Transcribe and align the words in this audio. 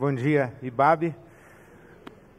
Bom 0.00 0.14
dia, 0.14 0.50
Ibabe. 0.62 1.14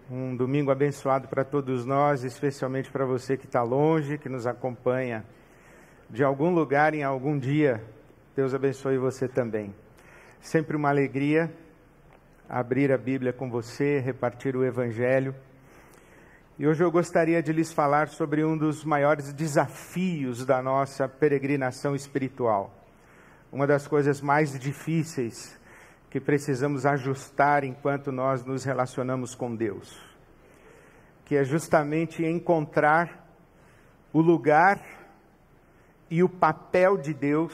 Um 0.10 0.35
domingo 0.35 0.71
abençoado 0.71 1.27
para 1.27 1.44
todos 1.44 1.85
nós, 1.85 2.23
especialmente 2.23 2.90
para 2.90 3.06
você 3.06 3.37
que 3.37 3.45
está 3.45 3.61
longe, 3.61 4.18
que 4.18 4.28
nos 4.28 4.47
acompanha 4.47 5.23
de 6.10 6.24
algum 6.24 6.52
lugar 6.52 6.96
em 6.96 7.04
algum 7.04 7.38
dia. 7.38 7.79
Deus 8.36 8.55
abençoe 8.55 8.97
você 8.97 9.28
também. 9.28 9.76
Sempre 10.39 10.76
uma 10.76 10.89
alegria 10.89 11.54
abrir 12.50 12.92
a 12.92 12.97
Bíblia 12.97 13.32
com 13.32 13.47
você, 13.47 14.00
repartir 14.00 14.55
o 14.55 14.66
Evangelho. 14.66 15.36
E 16.57 16.66
hoje 16.66 16.84
eu 16.84 16.89
gostaria 16.89 17.43
de 17.43 17.54
lhes 17.54 17.71
falar 17.71 18.07
sobre 18.07 18.43
um 18.43 18.57
dos 18.57 18.84
maiores 18.84 19.32
desafios 19.34 20.43
da 20.48 20.64
nossa 20.64 21.07
peregrinação 21.07 21.96
espiritual. 21.96 22.73
Uma 23.52 23.68
das 23.68 23.88
coisas 23.88 24.20
mais 24.20 24.59
difíceis 24.59 25.61
que 26.12 26.20
precisamos 26.20 26.86
ajustar 26.86 27.64
enquanto 27.64 28.12
nós 28.12 28.44
nos 28.44 28.66
relacionamos 28.66 29.34
com 29.34 29.55
Deus, 29.55 29.98
que 31.23 31.38
é 31.38 31.44
justamente 31.45 32.26
encontrar 32.26 33.26
o 34.12 34.20
lugar 34.20 34.84
e 36.09 36.21
o 36.21 36.27
papel 36.27 36.98
de 36.98 37.13
Deus 37.13 37.54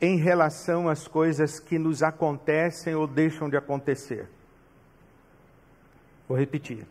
em 0.00 0.16
relação 0.16 0.88
às 0.88 1.06
coisas 1.06 1.60
que 1.60 1.78
nos 1.78 2.02
acontecem 2.02 2.96
ou 2.96 3.06
deixam 3.06 3.48
de 3.48 3.56
acontecer. 3.56 4.28
Vou 6.28 6.36
repetir. 6.36 6.84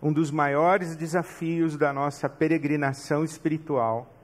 Um 0.00 0.12
dos 0.12 0.30
maiores 0.30 0.94
desafios 0.94 1.76
da 1.76 1.92
nossa 1.92 2.28
peregrinação 2.28 3.24
espiritual 3.24 4.14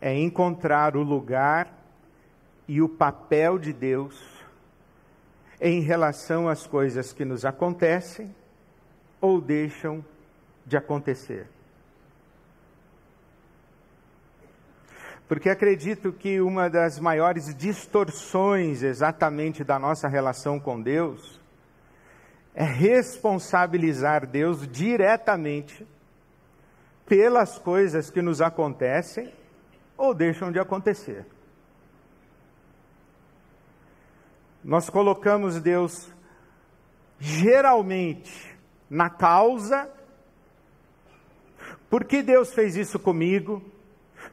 é 0.00 0.14
encontrar 0.14 0.96
o 0.96 1.02
lugar 1.02 1.72
e 2.68 2.82
o 2.82 2.88
papel 2.88 3.58
de 3.58 3.72
Deus 3.72 4.36
em 5.60 5.80
relação 5.80 6.48
às 6.48 6.66
coisas 6.66 7.12
que 7.12 7.24
nos 7.24 7.44
acontecem 7.44 8.34
ou 9.20 9.40
deixam 9.40 10.04
de 10.64 10.76
acontecer. 10.76 11.48
Porque 15.28 15.48
acredito 15.48 16.12
que 16.12 16.40
uma 16.40 16.70
das 16.70 17.00
maiores 17.00 17.52
distorções 17.54 18.82
exatamente 18.82 19.64
da 19.64 19.78
nossa 19.78 20.06
relação 20.06 20.60
com 20.60 20.80
Deus 20.80 21.40
é 22.54 22.64
responsabilizar 22.64 24.26
Deus 24.26 24.66
diretamente 24.68 25.86
pelas 27.04 27.58
coisas 27.58 28.08
que 28.10 28.22
nos 28.22 28.40
acontecem 28.40 29.32
ou 29.96 30.14
deixam 30.14 30.52
de 30.52 30.58
acontecer. 30.58 31.26
Nós 34.62 34.90
colocamos 34.90 35.60
Deus 35.60 36.12
geralmente 37.18 38.56
na 38.90 39.08
causa. 39.08 39.90
Por 41.88 42.04
que 42.04 42.22
Deus 42.22 42.52
fez 42.52 42.76
isso 42.76 42.98
comigo? 42.98 43.62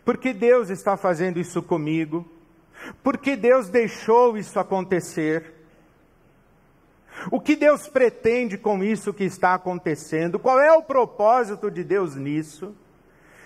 Por 0.04 0.18
que 0.18 0.34
Deus 0.34 0.70
está 0.70 0.98
fazendo 0.98 1.40
isso 1.40 1.62
comigo? 1.62 2.28
Por 3.04 3.18
que 3.18 3.36
Deus 3.36 3.70
deixou 3.70 4.38
isso 4.38 4.60
acontecer? 4.60 5.54
O 7.32 7.40
que 7.40 7.56
Deus 7.56 7.88
pretende 7.88 8.58
com 8.58 8.84
isso 8.84 9.14
que 9.14 9.24
está 9.24 9.54
acontecendo? 9.54 10.40
Qual 10.40 10.60
é 10.60 10.72
o 10.74 10.84
propósito 10.84 11.70
de 11.70 11.84
Deus 11.84 12.16
nisso? 12.16 12.76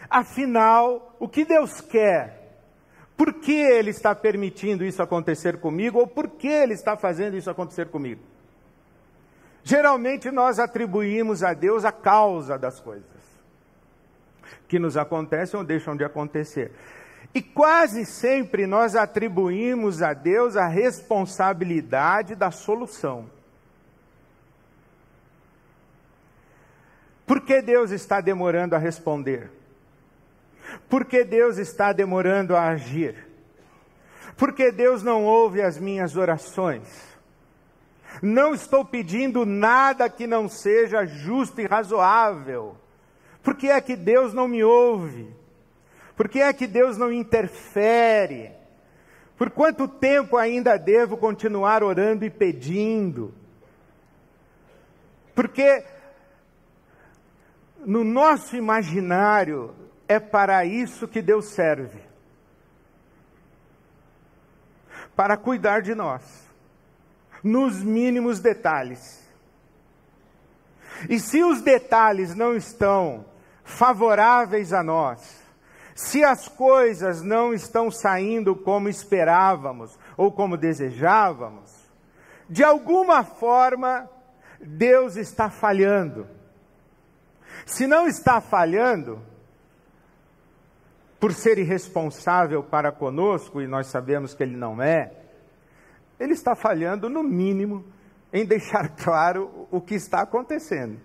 Afinal, 0.09 1.16
o 1.19 1.27
que 1.27 1.44
Deus 1.44 1.81
quer? 1.81 2.38
Por 3.16 3.33
que 3.33 3.53
Ele 3.53 3.89
está 3.89 4.13
permitindo 4.13 4.86
isso 4.86 5.02
acontecer 5.02 5.59
comigo? 5.59 6.00
Ou 6.00 6.08
por 6.08 6.30
que 6.30 6.47
Ele 6.47 6.73
está 6.73 6.95
fazendo 6.95 7.36
isso 7.36 7.50
acontecer 7.50 7.88
comigo? 7.89 8.22
Geralmente 9.63 10.31
nós 10.31 10.59
atribuímos 10.59 11.44
a 11.44 11.53
Deus 11.53 11.84
a 11.84 11.91
causa 11.91 12.57
das 12.57 12.79
coisas 12.79 13.18
que 14.68 14.79
nos 14.79 14.95
acontecem 14.97 15.59
ou 15.59 15.66
deixam 15.66 15.95
de 15.95 16.03
acontecer. 16.03 16.72
E 17.34 17.41
quase 17.41 18.06
sempre 18.06 18.66
nós 18.66 18.95
atribuímos 18.95 20.01
a 20.01 20.13
Deus 20.13 20.56
a 20.56 20.68
responsabilidade 20.68 22.35
da 22.35 22.51
solução. 22.51 23.29
Por 27.25 27.41
que 27.41 27.62
Deus 27.62 27.91
está 27.91 28.22
demorando 28.22 28.75
a 28.75 28.79
responder? 28.79 29.51
Por 30.89 31.05
que 31.05 31.23
Deus 31.23 31.57
está 31.57 31.91
demorando 31.91 32.55
a 32.55 32.67
agir? 32.67 33.27
Por 34.38 34.53
que 34.53 34.71
Deus 34.71 35.03
não 35.03 35.25
ouve 35.25 35.61
as 35.61 35.79
minhas 35.79 36.15
orações? 36.15 36.88
Não 38.21 38.53
estou 38.53 38.85
pedindo 38.85 39.45
nada 39.45 40.09
que 40.09 40.27
não 40.27 40.47
seja 40.47 41.05
justo 41.05 41.59
e 41.61 41.65
razoável. 41.65 42.77
Por 43.43 43.55
que 43.55 43.69
é 43.69 43.79
que 43.81 43.95
Deus 43.95 44.33
não 44.33 44.47
me 44.47 44.63
ouve? 44.63 45.33
Por 46.15 46.27
que 46.27 46.39
é 46.39 46.51
que 46.51 46.67
Deus 46.67 46.97
não 46.97 47.11
interfere? 47.11 48.51
Por 49.38 49.51
quanto 49.51 49.88
tempo 49.88 50.35
ainda 50.35 50.77
devo 50.77 51.15
continuar 51.15 51.83
orando 51.83 52.25
e 52.25 52.29
pedindo? 52.29 53.33
Porque 55.35 55.83
no 57.85 58.03
nosso 58.03 58.55
imaginário 58.55 59.75
é 60.07 60.19
para 60.19 60.66
isso 60.66 61.07
que 61.07 61.22
Deus 61.22 61.45
serve 61.45 62.07
para 65.18 65.35
cuidar 65.35 65.81
de 65.81 65.95
nós, 65.95 66.22
nos 67.44 67.81
mínimos 67.81 68.40
detalhes. 68.40 69.28
E 71.09 71.19
se 71.19 71.44
os 71.44 71.59
detalhes 71.62 72.35
não 72.35 72.56
estão 72.56 73.25
favoráveis 73.63 74.72
a 74.73 74.84
nós, 74.84 75.44
se 75.95 76.24
as 76.24 76.47
coisas 76.47 77.24
não 77.24 77.51
estão 77.51 77.89
saindo 77.89 78.56
como 78.56 78.88
esperávamos 78.88 79.97
ou 80.16 80.31
como 80.31 80.56
desejávamos, 80.56 81.72
de 82.47 82.63
alguma 82.63 83.24
forma 83.24 84.07
Deus 84.59 85.16
está 85.16 85.50
falhando. 85.50 86.28
Se 87.66 87.88
não 87.88 88.07
está 88.07 88.39
falhando, 88.39 89.19
por 91.19 91.33
ser 91.33 91.57
irresponsável 91.57 92.63
para 92.63 92.91
conosco, 92.91 93.61
e 93.61 93.67
nós 93.67 93.88
sabemos 93.88 94.33
que 94.33 94.44
ele 94.44 94.55
não 94.55 94.81
é, 94.81 95.11
ele 96.19 96.33
está 96.33 96.55
falhando, 96.55 97.09
no 97.09 97.23
mínimo, 97.23 97.85
em 98.31 98.45
deixar 98.45 98.89
claro 98.97 99.67
o 99.72 99.79
que 99.79 99.95
está 99.95 100.22
acontecendo. 100.22 101.00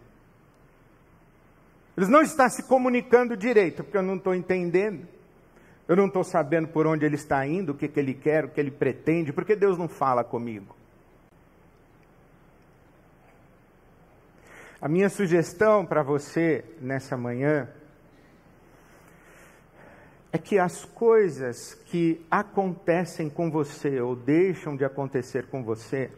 Ele 1.97 2.07
não 2.07 2.23
está 2.23 2.49
se 2.49 2.63
comunicando 2.63 3.37
direito, 3.37 3.85
porque 3.85 3.99
eu 3.99 4.03
não 4.03 4.17
estou 4.17 4.35
entendendo. 4.35 5.07
Eu 5.87 5.97
não 5.97 6.07
estou 6.07 6.25
sabendo 6.25 6.69
por 6.69 6.87
onde 6.87 7.05
ele 7.05 7.17
está 7.17 7.47
indo, 7.47 7.73
o 7.73 7.75
que, 7.75 7.89
que 7.89 8.01
ele 8.01 8.15
quer, 8.15 8.45
o 8.45 8.49
que 8.49 8.61
ele 8.61 8.71
pretende, 8.71 9.33
porque 9.33 9.55
Deus 9.55 9.77
não 9.77 9.89
fala 9.89 10.25
comigo. 10.25 10.75
A 14.81 14.89
minha 14.89 15.09
sugestão 15.09 15.85
para 15.85 16.03
você 16.03 16.65
nessa 16.81 17.17
manhã 17.17 17.69
é 20.33 20.39
que 20.39 20.59
as 20.59 20.85
coisas 20.87 21.75
que 21.75 22.25
acontecem 22.31 23.29
com 23.29 23.51
você 23.51 24.01
ou 24.01 24.17
deixam 24.17 24.75
de 24.75 24.85
acontecer 24.85 25.47
com 25.47 25.63
você 25.63 26.11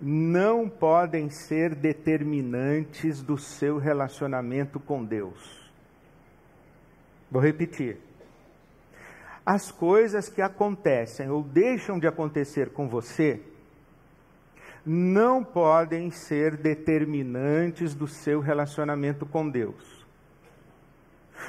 não 0.00 0.68
podem 0.68 1.28
ser 1.28 1.74
determinantes 1.74 3.22
do 3.22 3.36
seu 3.36 3.78
relacionamento 3.78 4.78
com 4.78 5.04
Deus. 5.04 5.68
Vou 7.28 7.42
repetir. 7.42 7.98
As 9.44 9.72
coisas 9.72 10.28
que 10.28 10.40
acontecem 10.40 11.28
ou 11.28 11.42
deixam 11.42 11.98
de 11.98 12.06
acontecer 12.06 12.70
com 12.70 12.88
você 12.88 13.40
não 14.84 15.42
podem 15.42 16.12
ser 16.12 16.56
determinantes 16.56 17.94
do 17.94 18.06
seu 18.06 18.38
relacionamento 18.38 19.26
com 19.26 19.48
Deus 19.48 19.95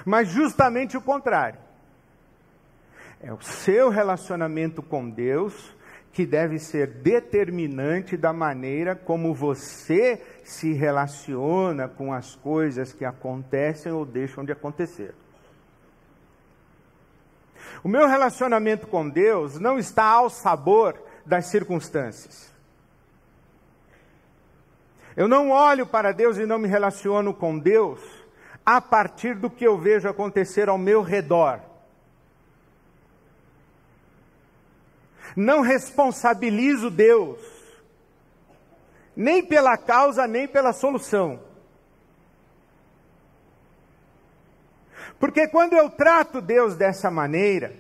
mas 0.06 0.30
justamente 0.30 0.98
o 0.98 1.02
contrário. 1.02 1.60
É 3.22 3.34
o 3.34 3.42
seu 3.42 3.90
relacionamento 3.90 4.82
com 4.82 5.10
Deus 5.10 5.76
que 6.12 6.26
deve 6.26 6.58
ser 6.58 6.88
determinante 6.88 8.18
da 8.18 8.34
maneira 8.34 8.96
como 8.96 9.36
você 9.36 10.20
se 10.44 10.74
relaciona 10.74 11.88
com 11.88 12.12
as 12.12 12.36
coisas 12.36 12.92
que 12.92 13.06
acontecem 13.06 13.92
ou 13.92 14.04
deixam 14.06 14.44
de 14.44 14.52
acontecer. 14.52 15.14
O 17.84 17.88
meu 17.88 18.08
relacionamento 18.08 18.88
com 18.88 19.08
Deus 19.08 19.60
não 19.60 19.78
está 19.78 20.06
ao 20.06 20.30
sabor 20.30 21.00
das 21.26 21.46
circunstâncias. 21.48 22.52
Eu 25.16 25.28
não 25.28 25.52
olho 25.52 25.86
para 25.86 26.12
Deus 26.12 26.38
e 26.38 26.46
não 26.46 26.58
me 26.58 26.68
relaciono 26.68 27.34
com 27.34 27.58
Deus 27.58 28.00
a 28.70 28.82
partir 28.82 29.34
do 29.34 29.50
que 29.50 29.66
eu 29.66 29.78
vejo 29.78 30.10
acontecer 30.10 30.68
ao 30.68 30.78
meu 30.78 31.02
redor. 31.02 31.62
Não 35.34 35.62
responsabilizo 35.62 36.90
Deus, 36.90 37.40
nem 39.16 39.42
pela 39.42 39.78
causa, 39.78 40.28
nem 40.28 40.50
pela 40.50 40.74
solução. 40.74 41.40
Porque 45.18 45.48
quando 45.48 45.72
eu 45.72 45.90
trato 45.90 46.42
Deus 46.42 46.76
dessa 46.76 47.10
maneira, 47.10 47.74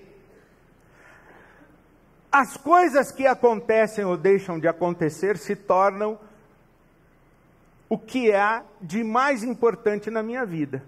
as 2.31 2.55
coisas 2.55 3.11
que 3.11 3.27
acontecem 3.27 4.05
ou 4.05 4.15
deixam 4.15 4.57
de 4.57 4.69
acontecer 4.69 5.37
se 5.37 5.53
tornam 5.53 6.17
o 7.89 7.97
que 7.97 8.33
há 8.33 8.63
de 8.81 9.03
mais 9.03 9.43
importante 9.43 10.09
na 10.09 10.21
minha 10.21 10.45
vida. 10.45 10.83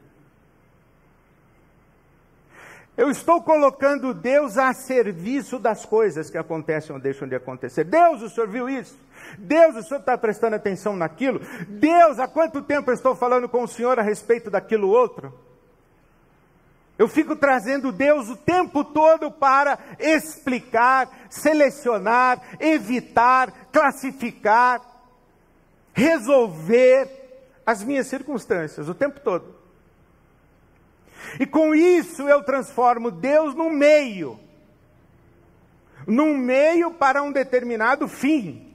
Eu 3.00 3.10
estou 3.10 3.42
colocando 3.42 4.14
Deus 4.14 4.58
a 4.58 4.74
serviço 4.74 5.58
das 5.58 5.86
coisas 5.86 6.30
que 6.30 6.38
acontecem 6.38 6.94
ou 6.94 7.02
deixam 7.02 7.30
de 7.30 7.36
acontecer. 7.36 7.86
Deus, 7.86 8.22
o 8.22 8.30
Senhor 8.30 8.50
viu 8.50 8.68
isso? 8.70 9.00
Deus, 9.38 9.78
o 9.78 9.84
Senhor 9.84 10.02
está 10.02 10.18
prestando 10.18 10.58
atenção 10.58 10.98
naquilo? 10.98 11.40
Deus, 11.70 12.20
há 12.20 12.28
quanto 12.28 12.62
tempo 12.62 12.90
eu 12.90 12.94
estou 12.94 13.16
falando 13.16 13.48
com 13.48 13.64
o 13.64 13.68
Senhor 13.70 13.98
a 13.98 14.02
respeito 14.02 14.52
daquilo 14.52 14.90
outro? 14.90 15.34
Eu 16.98 17.08
fico 17.08 17.38
trazendo 17.38 17.94
Deus 17.94 18.28
o 18.28 18.36
tempo 18.36 18.84
todo 18.84 19.32
para 19.32 19.80
explicar, 19.98 21.08
selecionar, 21.30 22.42
evitar, 22.60 23.70
classificar, 23.72 24.82
resolver 26.00 27.10
as 27.66 27.84
minhas 27.84 28.08
circunstâncias 28.08 28.88
o 28.88 28.96
tempo 28.96 29.20
todo. 29.20 29.56
E 31.40 31.46
com 31.46 31.76
isso 31.76 32.28
eu 32.28 32.42
transformo 32.42 33.12
Deus 33.12 33.54
num 33.54 33.70
meio, 33.70 34.40
num 36.08 36.38
meio 36.38 36.92
para 36.92 37.22
um 37.22 37.32
determinado 37.32 38.08
fim. 38.08 38.74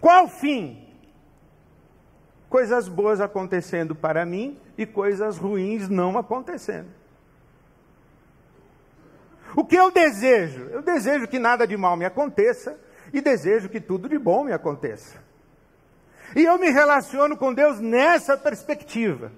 Qual 0.00 0.28
fim? 0.28 0.86
Coisas 2.48 2.86
boas 2.86 3.20
acontecendo 3.20 3.94
para 3.94 4.26
mim 4.26 4.58
e 4.76 4.84
coisas 4.84 5.38
ruins 5.38 5.88
não 5.88 6.18
acontecendo. 6.18 6.88
O 9.56 9.64
que 9.64 9.76
eu 9.76 9.90
desejo? 9.90 10.64
Eu 10.64 10.82
desejo 10.82 11.26
que 11.26 11.38
nada 11.38 11.66
de 11.66 11.76
mal 11.76 11.96
me 11.96 12.04
aconteça 12.04 12.78
e 13.12 13.20
desejo 13.20 13.68
que 13.68 13.80
tudo 13.80 14.08
de 14.08 14.18
bom 14.18 14.44
me 14.44 14.52
aconteça. 14.52 15.29
E 16.34 16.44
eu 16.44 16.58
me 16.58 16.70
relaciono 16.70 17.36
com 17.36 17.52
Deus 17.52 17.80
nessa 17.80 18.36
perspectiva. 18.36 19.32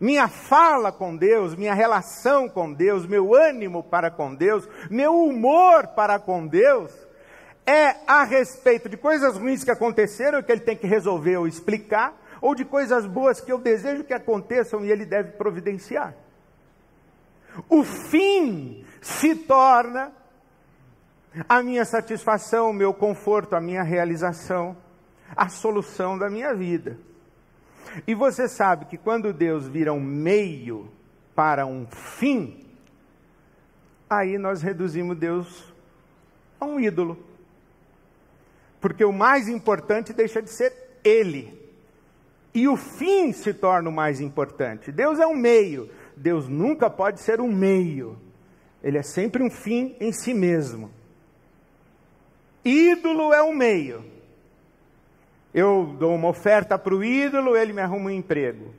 Minha 0.00 0.28
fala 0.28 0.90
com 0.90 1.16
Deus, 1.16 1.54
minha 1.54 1.74
relação 1.74 2.48
com 2.48 2.72
Deus, 2.72 3.06
meu 3.06 3.34
ânimo 3.34 3.82
para 3.82 4.10
com 4.10 4.34
Deus, 4.34 4.68
meu 4.90 5.14
humor 5.14 5.86
para 5.88 6.18
com 6.18 6.46
Deus, 6.46 6.92
é 7.66 7.96
a 8.06 8.24
respeito 8.24 8.88
de 8.88 8.96
coisas 8.96 9.36
ruins 9.36 9.64
que 9.64 9.70
aconteceram 9.70 10.42
que 10.42 10.52
Ele 10.52 10.60
tem 10.60 10.76
que 10.76 10.86
resolver 10.86 11.36
ou 11.36 11.46
explicar, 11.46 12.14
ou 12.40 12.54
de 12.54 12.64
coisas 12.64 13.06
boas 13.06 13.40
que 13.40 13.50
eu 13.50 13.58
desejo 13.58 14.04
que 14.04 14.12
aconteçam 14.12 14.84
e 14.84 14.90
Ele 14.90 15.06
deve 15.06 15.32
providenciar. 15.32 16.14
O 17.68 17.84
fim 17.84 18.84
se 19.00 19.34
torna 19.34 20.12
a 21.48 21.62
minha 21.62 21.84
satisfação, 21.84 22.70
o 22.70 22.74
meu 22.74 22.92
conforto, 22.92 23.56
a 23.56 23.60
minha 23.60 23.82
realização, 23.82 24.76
a 25.36 25.48
solução 25.48 26.18
da 26.18 26.28
minha 26.28 26.54
vida. 26.54 26.98
E 28.06 28.14
você 28.14 28.48
sabe 28.48 28.86
que 28.86 28.98
quando 28.98 29.32
Deus 29.32 29.68
vira 29.68 29.92
um 29.92 30.00
meio 30.00 30.90
para 31.34 31.66
um 31.66 31.86
fim, 31.86 32.66
aí 34.08 34.38
nós 34.38 34.62
reduzimos 34.62 35.16
Deus 35.16 35.72
a 36.60 36.64
um 36.64 36.80
ídolo. 36.80 37.18
Porque 38.80 39.04
o 39.04 39.12
mais 39.12 39.48
importante 39.48 40.12
deixa 40.12 40.42
de 40.42 40.50
ser 40.50 40.72
Ele 41.02 41.64
e 42.54 42.68
o 42.68 42.76
fim 42.76 43.32
se 43.32 43.52
torna 43.52 43.90
o 43.90 43.92
mais 43.92 44.20
importante. 44.20 44.92
Deus 44.92 45.18
é 45.18 45.26
um 45.26 45.34
meio, 45.34 45.90
Deus 46.16 46.48
nunca 46.48 46.88
pode 46.88 47.20
ser 47.20 47.40
um 47.40 47.52
meio, 47.52 48.16
ele 48.82 48.96
é 48.96 49.02
sempre 49.02 49.42
um 49.42 49.50
fim 49.50 49.96
em 49.98 50.12
si 50.12 50.32
mesmo. 50.32 50.90
Ídolo 52.64 53.32
é 53.32 53.42
um 53.42 53.52
meio. 53.52 54.13
Eu 55.54 55.94
dou 55.96 56.12
uma 56.16 56.28
oferta 56.28 56.76
para 56.76 56.92
o 56.92 57.04
ídolo, 57.04 57.56
ele 57.56 57.72
me 57.72 57.80
arruma 57.80 58.06
um 58.06 58.10
emprego. 58.10 58.74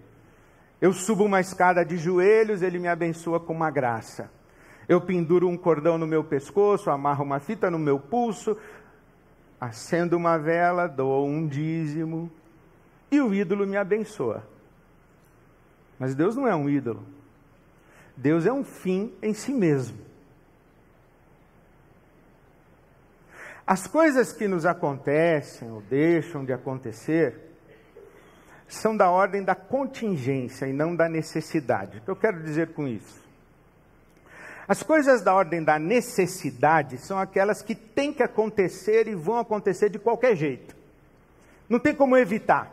Eu 0.81 0.91
subo 0.91 1.23
uma 1.23 1.39
escada 1.39 1.85
de 1.85 1.95
joelhos, 1.95 2.61
ele 2.61 2.77
me 2.77 2.89
abençoa 2.89 3.39
com 3.39 3.53
uma 3.53 3.71
graça. 3.71 4.29
Eu 4.87 4.99
penduro 4.99 5.47
um 5.47 5.55
cordão 5.55 5.97
no 5.97 6.05
meu 6.05 6.21
pescoço, 6.21 6.91
amarro 6.91 7.23
uma 7.23 7.39
fita 7.39 7.71
no 7.71 7.79
meu 7.79 7.97
pulso, 7.97 8.57
acendo 9.59 10.17
uma 10.17 10.37
vela, 10.37 10.85
dou 10.85 11.25
um 11.25 11.47
dízimo, 11.47 12.29
e 13.09 13.21
o 13.21 13.33
ídolo 13.33 13.65
me 13.65 13.77
abençoa. 13.77 14.45
Mas 15.97 16.13
Deus 16.13 16.35
não 16.35 16.45
é 16.45 16.53
um 16.53 16.69
ídolo. 16.69 17.03
Deus 18.17 18.45
é 18.45 18.51
um 18.51 18.65
fim 18.65 19.13
em 19.21 19.33
si 19.33 19.53
mesmo. 19.53 20.04
As 23.67 23.87
coisas 23.87 24.31
que 24.31 24.47
nos 24.47 24.65
acontecem 24.65 25.71
ou 25.71 25.81
deixam 25.81 26.45
de 26.45 26.53
acontecer 26.53 27.45
são 28.67 28.95
da 28.95 29.09
ordem 29.09 29.43
da 29.43 29.55
contingência 29.55 30.67
e 30.67 30.73
não 30.73 30.95
da 30.95 31.09
necessidade. 31.09 31.97
O 31.97 32.01
que 32.01 32.09
eu 32.09 32.15
quero 32.15 32.43
dizer 32.43 32.73
com 32.73 32.87
isso? 32.87 33.23
As 34.67 34.81
coisas 34.81 35.21
da 35.21 35.33
ordem 35.33 35.63
da 35.63 35.77
necessidade 35.79 36.97
são 36.97 37.19
aquelas 37.19 37.61
que 37.61 37.75
têm 37.75 38.11
que 38.13 38.23
acontecer 38.23 39.07
e 39.07 39.15
vão 39.15 39.37
acontecer 39.37 39.89
de 39.89 39.99
qualquer 39.99 40.35
jeito. 40.35 40.75
Não 41.69 41.79
tem 41.79 41.93
como 41.93 42.17
evitar 42.17 42.71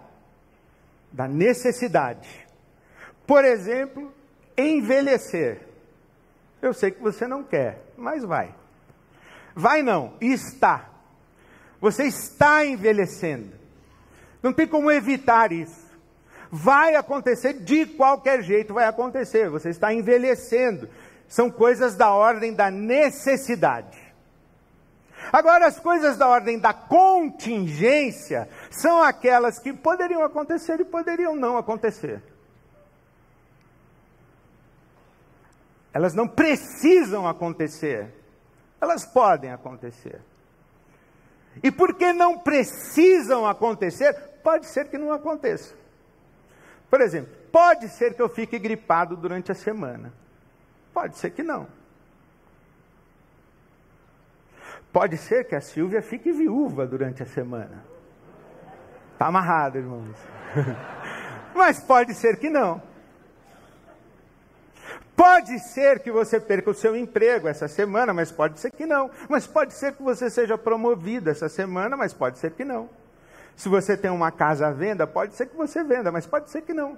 da 1.11 1.29
necessidade. 1.29 2.47
Por 3.27 3.45
exemplo, 3.45 4.13
envelhecer. 4.57 5.61
Eu 6.61 6.73
sei 6.73 6.91
que 6.91 7.03
você 7.03 7.27
não 7.27 7.43
quer, 7.43 7.83
mas 7.97 8.25
vai. 8.25 8.55
Vai 9.55 9.83
não, 9.83 10.15
está. 10.21 10.89
Você 11.81 12.05
está 12.05 12.65
envelhecendo. 12.65 13.53
Não 14.43 14.53
tem 14.53 14.67
como 14.67 14.91
evitar 14.91 15.53
isso. 15.53 15.83
Vai 16.51 16.97
acontecer 16.97 17.55
de 17.55 17.87
qualquer 17.87 18.43
jeito, 18.43 18.75
vai 18.75 18.87
acontecer. 18.87 19.49
Você 19.49 19.71
está 19.71 19.93
envelhecendo. 19.93 20.89
São 21.27 21.51
coisas 21.51 21.97
da 21.97 22.13
ordem 22.13 22.53
da 22.53 22.71
necessidade. 22.71 24.01
Agora, 25.33 25.67
as 25.67 25.79
coisas 25.79 26.17
da 26.17 26.29
ordem 26.29 26.59
da 26.59 26.75
contingência 26.75 28.49
são 28.71 29.03
aquelas 29.03 29.59
que 29.59 29.73
poderiam 29.73 30.23
acontecer 30.23 30.81
e 30.81 30.85
poderiam 30.85 31.35
não 31.37 31.57
acontecer. 31.57 32.23
Elas 35.93 36.15
não 36.15 36.27
precisam 36.27 37.29
acontecer, 37.29 38.13
elas 38.83 39.07
podem 39.07 39.53
acontecer. 39.53 40.21
E 41.63 41.71
porque 41.71 42.13
não 42.13 42.37
precisam 42.37 43.47
acontecer, 43.47 44.13
pode 44.43 44.67
ser 44.67 44.89
que 44.89 44.99
não 44.99 45.13
aconteça. 45.13 45.73
Por 46.91 47.01
exemplo, 47.01 47.33
pode 47.53 47.89
ser 47.89 48.15
que 48.15 48.21
eu 48.21 48.29
fique 48.29 48.59
gripado 48.59 49.17
durante 49.17 49.53
a 49.53 49.55
semana. 49.55 50.13
Pode 50.93 51.17
ser 51.17 51.31
que 51.31 51.45
não. 51.45 51.69
Pode 54.93 55.17
ser 55.17 55.45
que 55.45 55.55
a 55.55 55.61
Silvia 55.61 56.03
fique 56.03 56.33
viúva 56.33 56.85
durante 56.85 57.23
a 57.23 57.27
semana. 57.27 57.85
Está 59.13 59.29
amarrado, 59.29 59.79
irmãos. 59.79 60.17
Mas 61.55 61.81
pode 61.81 62.15
ser 62.15 62.37
que 62.37 62.51
não. 62.51 62.83
Pode 65.15 65.59
ser 65.59 66.01
que 66.01 66.11
você 66.11 66.41
perca 66.41 66.71
o 66.71 66.75
seu 66.75 66.97
emprego 66.97 67.47
essa 67.47 67.69
semana, 67.69 68.13
mas 68.13 68.33
pode 68.33 68.59
ser 68.59 68.71
que 68.71 68.87
não. 68.87 69.11
Mas 69.29 69.47
pode 69.47 69.75
ser 69.75 69.93
que 69.93 70.03
você 70.03 70.31
seja 70.31 70.57
promovido 70.57 71.31
essa 71.31 71.49
semana, 71.49 71.97
mas 71.97 72.15
pode 72.15 72.39
ser 72.39 72.53
que 72.53 72.65
não. 72.65 72.89
Se 73.57 73.69
você 73.69 73.97
tem 73.97 74.11
uma 74.11 74.31
casa 74.31 74.69
à 74.69 74.71
venda, 74.71 75.07
pode 75.07 75.35
ser 75.35 75.47
que 75.47 75.57
você 75.57 75.85
venda, 75.85 76.11
mas 76.11 76.27
pode 76.27 76.51
ser 76.51 76.63
que 76.63 76.73
não. 76.73 76.97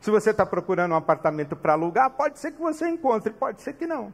Se 0.00 0.10
você 0.10 0.30
está 0.30 0.46
procurando 0.46 0.92
um 0.92 0.96
apartamento 0.96 1.54
para 1.54 1.74
alugar, 1.74 2.10
pode 2.10 2.38
ser 2.38 2.52
que 2.52 2.60
você 2.60 2.88
encontre, 2.88 3.32
pode 3.32 3.60
ser 3.60 3.74
que 3.74 3.86
não. 3.86 4.12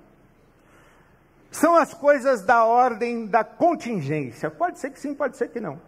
São 1.51 1.77
as 1.77 1.93
coisas 1.93 2.43
da 2.43 2.65
ordem 2.65 3.27
da 3.27 3.45
contingência. 3.45 4.51
Pode 4.51 4.79
ser 4.79 4.91
que 4.91 4.99
sim, 4.99 5.15
pode 5.15 5.37
ser 5.37 5.49
que 5.49 5.61
não. 5.61 5.79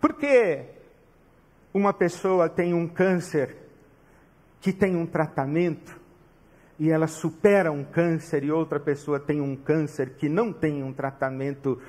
Porque 0.00 0.73
uma 1.74 1.92
pessoa 1.92 2.48
tem 2.48 2.72
um 2.72 2.86
câncer 2.86 3.56
que 4.60 4.72
tem 4.72 4.94
um 4.94 5.04
tratamento 5.04 6.00
e 6.78 6.88
ela 6.90 7.08
supera 7.08 7.72
um 7.72 7.84
câncer 7.84 8.44
e 8.44 8.50
outra 8.52 8.78
pessoa 8.78 9.18
tem 9.18 9.40
um 9.40 9.56
câncer 9.56 10.10
que 10.10 10.28
não 10.28 10.52
tem 10.52 10.84
um 10.84 10.92
tratamento 10.92 11.80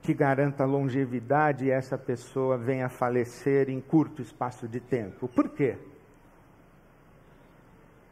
que 0.00 0.14
garanta 0.14 0.64
longevidade 0.64 1.66
e 1.66 1.70
essa 1.70 1.98
pessoa 1.98 2.56
vem 2.56 2.82
a 2.82 2.88
falecer 2.88 3.68
em 3.68 3.80
curto 3.80 4.22
espaço 4.22 4.66
de 4.66 4.80
tempo. 4.80 5.28
Por 5.28 5.50
quê? 5.50 5.76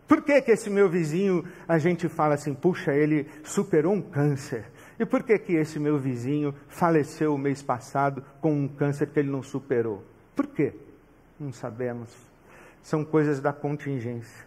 Por 0.06 0.22
que, 0.22 0.42
que 0.42 0.50
esse 0.50 0.68
meu 0.68 0.88
vizinho, 0.90 1.44
a 1.66 1.78
gente 1.78 2.08
fala 2.08 2.34
assim, 2.34 2.52
puxa, 2.52 2.92
ele 2.92 3.26
superou 3.42 3.94
um 3.94 4.02
câncer? 4.02 4.66
E 4.98 5.06
por 5.06 5.22
que, 5.22 5.38
que 5.38 5.54
esse 5.54 5.78
meu 5.78 5.98
vizinho 5.98 6.54
faleceu 6.68 7.34
o 7.34 7.38
mês 7.38 7.62
passado 7.62 8.22
com 8.40 8.52
um 8.52 8.68
câncer 8.68 9.08
que 9.08 9.20
ele 9.20 9.30
não 9.30 9.42
superou? 9.42 10.04
Por 10.36 10.46
quê? 10.48 10.74
Não 11.44 11.52
sabemos. 11.52 12.08
São 12.82 13.04
coisas 13.04 13.38
da 13.38 13.52
contingência. 13.52 14.46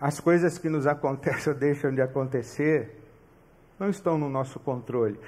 As 0.00 0.18
coisas 0.18 0.58
que 0.58 0.68
nos 0.68 0.84
acontecem 0.84 1.52
ou 1.54 1.58
deixam 1.58 1.94
de 1.94 2.02
acontecer 2.02 2.98
não 3.78 3.88
estão 3.88 4.18
no 4.18 4.28
nosso 4.28 4.58
controle. 4.58 5.18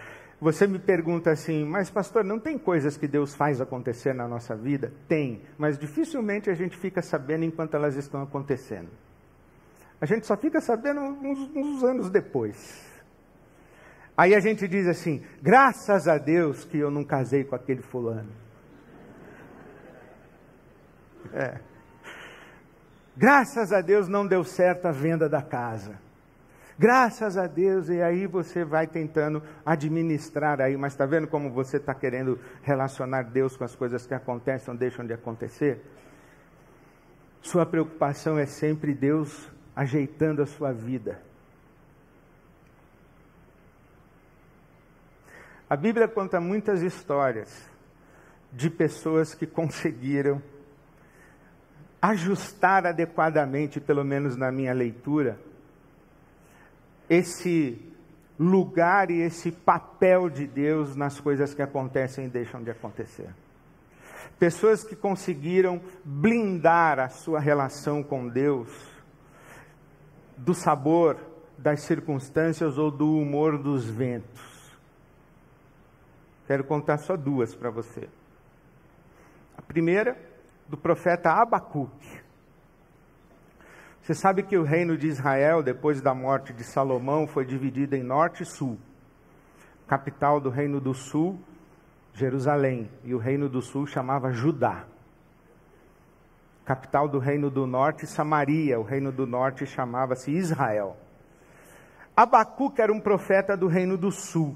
Você 0.41 0.67
me 0.67 0.81
pergunta 0.81 1.31
assim, 1.31 1.65
mas 1.65 1.91
pastor, 1.91 2.25
não 2.25 2.41
tem 2.41 2.59
coisas 2.59 2.97
que 2.97 3.07
Deus 3.07 3.37
faz 3.37 3.61
acontecer 3.61 4.13
na 4.13 4.27
nossa 4.27 4.57
vida? 4.57 4.93
Tem, 5.07 5.43
mas 5.57 5.79
dificilmente 5.79 6.51
a 6.51 6.55
gente 6.55 6.77
fica 6.77 7.01
sabendo 7.01 7.45
enquanto 7.45 7.75
elas 7.75 7.95
estão 7.95 8.21
acontecendo. 8.21 8.89
A 10.01 10.07
gente 10.07 10.27
só 10.27 10.37
fica 10.37 10.61
sabendo 10.61 11.01
uns, 11.01 11.39
uns 11.55 11.85
anos 11.85 12.11
depois. 12.11 12.94
Aí 14.17 14.35
a 14.35 14.41
gente 14.41 14.69
diz 14.69 14.87
assim: 14.87 15.23
graças 15.43 16.07
a 16.07 16.19
Deus 16.19 16.65
que 16.65 16.79
eu 16.79 16.91
não 16.91 17.05
casei 17.05 17.45
com 17.45 17.55
aquele 17.55 17.83
fulano. 17.83 18.31
É. 21.33 21.59
Graças 23.17 23.73
a 23.73 23.81
Deus 23.81 24.09
não 24.09 24.27
deu 24.27 24.45
certo 24.45 24.87
a 24.87 24.93
venda 24.93 25.29
da 25.29 25.43
casa. 25.43 25.99
Graças 26.77 27.37
a 27.37 27.47
Deus, 27.47 27.89
e 27.89 28.03
aí 28.03 28.27
você 28.27 28.65
vai 28.65 28.87
tentando 28.89 29.41
administrar 29.65 30.61
aí, 30.61 30.77
mas 30.77 30.93
está 30.93 31.07
vendo 31.07 31.29
como 31.29 31.49
você 31.51 31.77
está 31.77 31.95
querendo 31.95 32.39
relacionar 32.63 33.23
Deus 33.23 33.57
com 33.57 33.63
as 33.63 33.77
coisas 33.77 34.05
que 34.05 34.13
acontecem 34.13 34.73
ou 34.73 34.79
deixam 34.79 35.07
de 35.07 35.13
acontecer? 35.13 35.81
Sua 37.41 37.65
preocupação 37.65 38.39
é 38.39 38.47
sempre 38.47 38.93
Deus 38.93 39.49
ajeitando 39.77 40.43
a 40.43 40.47
sua 40.47 40.73
vida. 40.73 41.21
A 45.75 45.77
Bíblia 45.77 46.07
conta 46.07 46.41
muitas 46.41 46.83
histórias 46.83 47.69
de 48.53 48.71
pessoas 48.71 49.35
que 49.35 49.45
conseguiram 49.45 50.41
ajustar 52.01 52.87
adequadamente, 52.87 53.81
pelo 53.81 54.05
menos 54.05 54.37
na 54.37 54.53
minha 54.53 54.73
leitura, 54.73 55.37
esse 57.11 57.77
lugar 58.39 59.11
e 59.11 59.21
esse 59.21 59.51
papel 59.51 60.31
de 60.31 60.47
Deus 60.47 60.95
nas 60.95 61.19
coisas 61.19 61.53
que 61.53 61.63
acontecem 61.63 62.27
e 62.27 62.29
deixam 62.29 62.63
de 62.63 62.71
acontecer. 62.71 63.31
Pessoas 64.39 64.85
que 64.85 64.95
conseguiram 64.95 65.81
blindar 66.05 67.01
a 67.01 67.09
sua 67.09 67.41
relação 67.41 68.01
com 68.01 68.29
Deus 68.29 68.71
do 70.37 70.55
sabor 70.55 71.17
das 71.59 71.81
circunstâncias 71.81 72.79
ou 72.79 72.93
do 72.93 73.19
humor 73.19 73.59
dos 73.59 73.85
ventos. 73.85 74.54
Quero 76.47 76.65
contar 76.65 76.99
só 76.99 77.17
duas 77.17 77.55
para 77.55 77.71
você. 77.71 78.09
A 79.57 79.63
primeira, 79.63 80.17
do 80.69 80.77
profeta 80.77 81.31
Abacuque. 81.31 82.23
Você 84.03 84.15
sabe 84.15 84.43
que 84.43 84.57
o 84.57 84.63
reino 84.63 84.99
de 84.99 85.07
Israel, 85.07 85.63
depois 85.63 86.01
da 86.01 86.15
morte 86.15 86.53
de 86.53 86.63
Salomão, 86.63 87.27
foi 87.27 87.45
dividido 87.45 87.97
em 87.97 88.03
norte 88.03 88.43
e 88.43 88.47
sul. 88.47 88.79
Capital 89.87 90.41
do 90.41 90.51
reino 90.51 90.81
do 90.81 90.93
sul, 90.93 91.39
Jerusalém, 92.13 92.91
e 93.03 93.15
o 93.15 93.19
reino 93.19 93.49
do 93.49 93.63
sul 93.63 93.87
chamava 93.87 94.31
Judá. 94.31 94.85
Capital 96.65 97.09
do 97.09 97.19
reino 97.19 97.51
do 97.51 97.67
norte, 97.67 98.07
Samaria, 98.07 98.79
o 98.79 98.83
reino 98.83 99.11
do 99.11 99.27
norte 99.27 99.67
chamava-se 99.67 100.31
Israel. 100.31 100.97
Abacuque 102.17 102.81
era 102.81 102.93
um 102.93 103.01
profeta 103.01 103.57
do 103.57 103.67
reino 103.67 103.97
do 103.97 104.11
sul. 104.11 104.55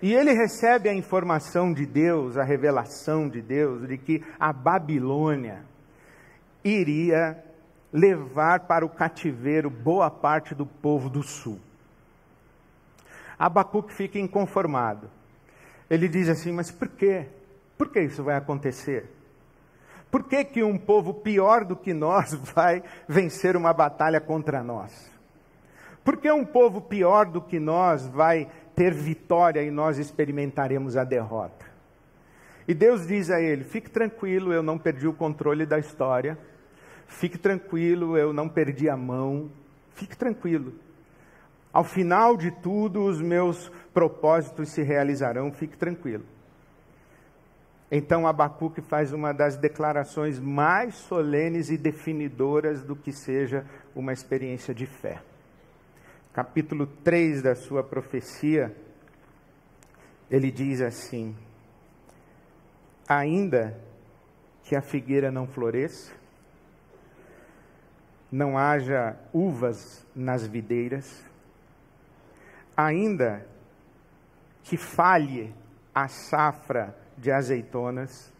E 0.00 0.12
ele 0.12 0.32
recebe 0.32 0.88
a 0.88 0.94
informação 0.94 1.72
de 1.72 1.84
Deus, 1.84 2.36
a 2.36 2.44
revelação 2.44 3.28
de 3.28 3.42
Deus, 3.42 3.86
de 3.88 3.98
que 3.98 4.24
a 4.38 4.52
Babilônia, 4.52 5.64
iria 6.64 7.42
levar 7.92 8.60
para 8.60 8.84
o 8.84 8.88
cativeiro 8.88 9.70
boa 9.70 10.10
parte 10.10 10.54
do 10.54 10.66
povo 10.66 11.08
do 11.08 11.22
sul. 11.22 11.58
Abacuque 13.38 13.92
fica 13.92 14.18
inconformado. 14.18 15.08
Ele 15.88 16.08
diz 16.08 16.28
assim: 16.28 16.52
Mas 16.52 16.70
por 16.70 16.88
quê? 16.88 17.26
Por 17.76 17.88
que 17.88 18.00
isso 18.00 18.22
vai 18.22 18.36
acontecer? 18.36 19.08
Por 20.10 20.24
que, 20.24 20.42
que 20.42 20.62
um 20.62 20.78
povo 20.78 21.14
pior 21.14 21.64
do 21.64 21.76
que 21.76 21.92
nós 21.92 22.34
vai 22.54 22.82
vencer 23.06 23.56
uma 23.56 23.72
batalha 23.72 24.20
contra 24.20 24.62
nós? 24.62 25.10
Por 26.04 26.16
que 26.16 26.30
um 26.30 26.44
povo 26.44 26.80
pior 26.80 27.26
do 27.26 27.40
que 27.40 27.60
nós 27.60 28.06
vai 28.06 28.48
ter 28.78 28.94
vitória 28.94 29.60
e 29.60 29.72
nós 29.72 29.98
experimentaremos 29.98 30.96
a 30.96 31.02
derrota? 31.02 31.66
E 32.68 32.72
Deus 32.72 33.08
diz 33.08 33.28
a 33.28 33.40
ele: 33.40 33.64
Fique 33.64 33.90
tranquilo, 33.90 34.52
eu 34.52 34.62
não 34.62 34.78
perdi 34.78 35.08
o 35.08 35.12
controle 35.12 35.66
da 35.66 35.80
história. 35.80 36.38
Fique 37.08 37.36
tranquilo, 37.36 38.16
eu 38.16 38.32
não 38.32 38.48
perdi 38.48 38.88
a 38.88 38.96
mão. 38.96 39.50
Fique 39.94 40.16
tranquilo. 40.16 40.74
Ao 41.72 41.82
final 41.82 42.36
de 42.36 42.52
tudo, 42.52 43.04
os 43.04 43.20
meus 43.20 43.68
propósitos 43.92 44.68
se 44.68 44.82
realizarão. 44.82 45.50
Fique 45.50 45.76
tranquilo. 45.76 46.24
Então 47.90 48.28
Abacuque 48.28 48.82
faz 48.82 49.12
uma 49.12 49.32
das 49.32 49.56
declarações 49.56 50.38
mais 50.38 50.94
solenes 50.94 51.70
e 51.70 51.76
definidoras 51.76 52.84
do 52.84 52.94
que 52.94 53.10
seja 53.10 53.64
uma 53.96 54.12
experiência 54.12 54.72
de 54.72 54.86
fé. 54.86 55.20
Capítulo 56.38 56.86
3 56.86 57.42
da 57.42 57.56
sua 57.56 57.82
profecia, 57.82 58.72
ele 60.30 60.52
diz 60.52 60.80
assim: 60.80 61.34
Ainda 63.08 63.76
que 64.62 64.76
a 64.76 64.80
figueira 64.80 65.32
não 65.32 65.48
floresça, 65.48 66.12
não 68.30 68.56
haja 68.56 69.16
uvas 69.32 70.06
nas 70.14 70.46
videiras, 70.46 71.24
ainda 72.76 73.44
que 74.62 74.76
falhe 74.76 75.52
a 75.92 76.06
safra 76.06 76.96
de 77.16 77.32
azeitonas, 77.32 78.32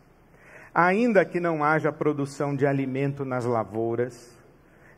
ainda 0.73 1.25
que 1.25 1.41
não 1.41 1.65
haja 1.65 1.91
produção 1.91 2.55
de 2.55 2.65
alimento 2.65 3.25
nas 3.25 3.45
lavouras, 3.45 4.39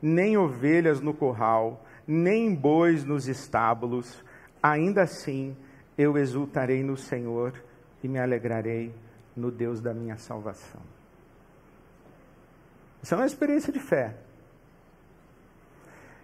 nem 0.02 0.36
ovelhas 0.36 1.00
no 1.00 1.14
curral, 1.14 1.82
nem 2.06 2.54
bois 2.54 3.04
nos 3.04 3.28
estábulos, 3.28 4.24
ainda 4.62 5.02
assim 5.02 5.56
eu 5.96 6.16
exultarei 6.16 6.82
no 6.82 6.96
Senhor 6.96 7.52
e 8.02 8.08
me 8.08 8.18
alegrarei 8.18 8.94
no 9.36 9.50
Deus 9.50 9.80
da 9.80 9.92
minha 9.92 10.16
salvação. 10.16 10.80
Isso 13.02 13.14
é 13.14 13.16
uma 13.16 13.26
experiência 13.26 13.72
de 13.72 13.78
fé. 13.78 14.16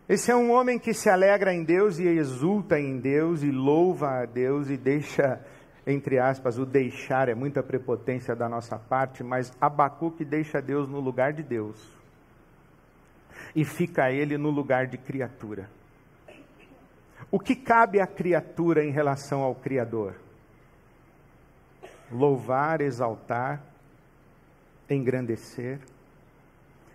Esse 0.09 0.31
é 0.31 0.37
um 0.37 0.53
homem 0.53 0.79
que 0.79 0.95
se 0.95 1.11
alegra 1.11 1.53
em 1.53 1.65
Deus 1.65 1.99
e 1.99 2.07
exulta 2.07 2.79
em 2.79 2.99
Deus 2.99 3.43
e 3.43 3.51
louva 3.51 4.23
a 4.23 4.25
Deus 4.25 4.71
e 4.71 4.77
deixa, 4.77 5.41
entre 5.87 6.19
aspas, 6.19 6.59
o 6.59 6.65
deixar 6.65 7.29
é 7.29 7.35
muita 7.35 7.63
prepotência 7.63 8.37
da 8.37 8.49
nossa 8.49 8.79
parte, 8.79 9.25
mas 9.25 9.53
Abacuque 9.61 10.25
deixa 10.25 10.61
Deus 10.63 10.89
no 10.89 11.01
lugar 11.01 11.33
de 11.33 11.43
Deus 11.43 11.97
e 13.55 13.65
fica 13.65 14.11
ele 14.11 14.37
no 14.37 14.51
lugar 14.51 14.87
de 14.87 14.99
criatura. 14.99 15.69
O 17.31 17.41
que 17.41 17.57
cabe 17.57 18.01
à 18.01 18.07
criatura 18.07 18.85
em 18.85 18.91
relação 18.91 19.43
ao 19.43 19.55
Criador? 19.55 20.15
Louvar, 22.11 22.81
exaltar, 22.81 23.63
engrandecer, 24.89 25.81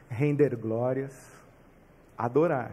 render 0.10 0.55
glórias, 0.55 1.13
adorar 2.17 2.71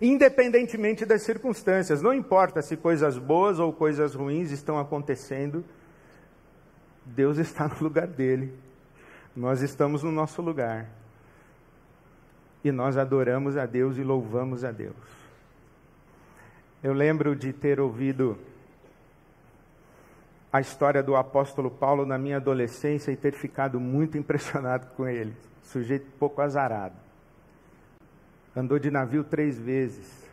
independentemente 0.00 1.04
das 1.04 1.22
circunstâncias. 1.22 2.02
Não 2.02 2.12
importa 2.12 2.62
se 2.62 2.76
coisas 2.76 3.18
boas 3.18 3.58
ou 3.58 3.72
coisas 3.72 4.14
ruins 4.14 4.50
estão 4.50 4.78
acontecendo, 4.78 5.64
Deus 7.04 7.38
está 7.38 7.68
no 7.68 7.82
lugar 7.82 8.06
dele, 8.06 8.52
nós 9.34 9.62
estamos 9.62 10.02
no 10.02 10.10
nosso 10.10 10.40
lugar. 10.40 10.88
E 12.64 12.72
nós 12.72 12.96
adoramos 12.96 13.58
a 13.58 13.66
Deus 13.66 13.98
e 13.98 14.02
louvamos 14.02 14.64
a 14.64 14.72
Deus. 14.72 14.96
Eu 16.82 16.94
lembro 16.94 17.36
de 17.36 17.52
ter 17.52 17.78
ouvido 17.78 18.38
a 20.50 20.60
história 20.60 21.02
do 21.02 21.14
apóstolo 21.14 21.70
Paulo 21.70 22.06
na 22.06 22.16
minha 22.16 22.36
adolescência 22.36 23.12
e 23.12 23.16
ter 23.16 23.32
ficado 23.32 23.78
muito 23.78 24.16
impressionado 24.18 24.86
com 24.96 25.06
ele. 25.06 25.36
Sujeito 25.62 26.06
pouco 26.18 26.40
azarado. 26.40 26.94
Andou 28.56 28.78
de 28.78 28.90
navio 28.90 29.24
três 29.24 29.58
vezes, 29.58 30.24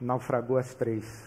naufragou 0.00 0.58
as 0.58 0.74
três. 0.74 1.24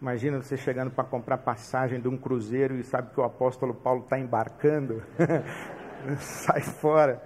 Imagina 0.00 0.40
você 0.42 0.56
chegando 0.56 0.90
para 0.90 1.04
comprar 1.04 1.38
passagem 1.38 2.00
de 2.00 2.08
um 2.08 2.16
cruzeiro 2.16 2.74
e 2.76 2.82
sabe 2.82 3.12
que 3.12 3.20
o 3.20 3.24
apóstolo 3.24 3.74
Paulo 3.74 4.00
está 4.02 4.18
embarcando. 4.18 5.02
Sai 6.18 6.62
fora. 6.62 7.22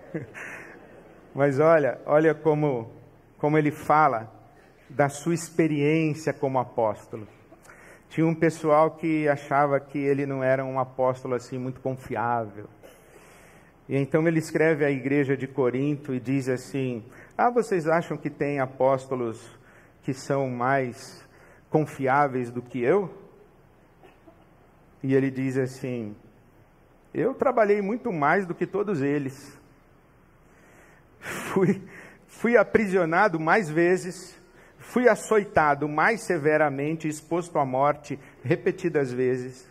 Mas 1.34 1.60
olha, 1.60 2.00
olha 2.06 2.34
como, 2.34 2.90
como 3.38 3.56
ele 3.58 3.70
fala 3.70 4.32
da 4.88 5.08
sua 5.08 5.34
experiência 5.34 6.32
como 6.32 6.58
apóstolo. 6.58 7.26
Tinha 8.08 8.26
um 8.26 8.34
pessoal 8.34 8.92
que 8.92 9.28
achava 9.28 9.78
que 9.78 9.98
ele 9.98 10.24
não 10.24 10.42
era 10.42 10.64
um 10.64 10.78
apóstolo 10.78 11.34
assim 11.34 11.58
muito 11.58 11.80
confiável. 11.80 12.66
E 13.88 13.96
então 13.96 14.26
ele 14.26 14.38
escreve 14.38 14.84
à 14.84 14.90
igreja 14.90 15.36
de 15.36 15.46
Corinto 15.46 16.14
e 16.14 16.20
diz 16.20 16.48
assim: 16.48 17.04
Ah, 17.36 17.50
vocês 17.50 17.86
acham 17.86 18.16
que 18.16 18.30
tem 18.30 18.60
apóstolos 18.60 19.58
que 20.02 20.14
são 20.14 20.48
mais 20.48 21.26
confiáveis 21.70 22.50
do 22.50 22.62
que 22.62 22.82
eu? 22.82 23.14
E 25.02 25.14
ele 25.14 25.30
diz 25.30 25.56
assim: 25.58 26.16
Eu 27.12 27.34
trabalhei 27.34 27.80
muito 27.82 28.12
mais 28.12 28.46
do 28.46 28.54
que 28.54 28.66
todos 28.66 29.02
eles. 29.02 29.57
Fui, 31.20 31.82
fui 32.26 32.56
aprisionado 32.56 33.38
mais 33.38 33.68
vezes, 33.68 34.36
fui 34.78 35.08
açoitado 35.08 35.88
mais 35.88 36.22
severamente, 36.22 37.08
exposto 37.08 37.58
à 37.58 37.64
morte 37.64 38.18
repetidas 38.42 39.12
vezes. 39.12 39.68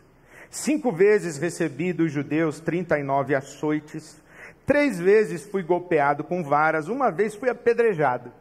Cinco 0.49 0.91
vezes 0.91 1.37
recebi 1.37 1.91
dos 1.91 2.11
judeus 2.11 2.59
39 2.59 3.35
açoites. 3.35 4.21
Três 4.65 4.99
vezes 4.99 5.45
fui 5.45 5.63
golpeado 5.63 6.23
com 6.23 6.43
varas, 6.43 6.87
uma 6.87 7.09
vez 7.09 7.35
fui 7.35 7.49
apedrejado. 7.49 8.31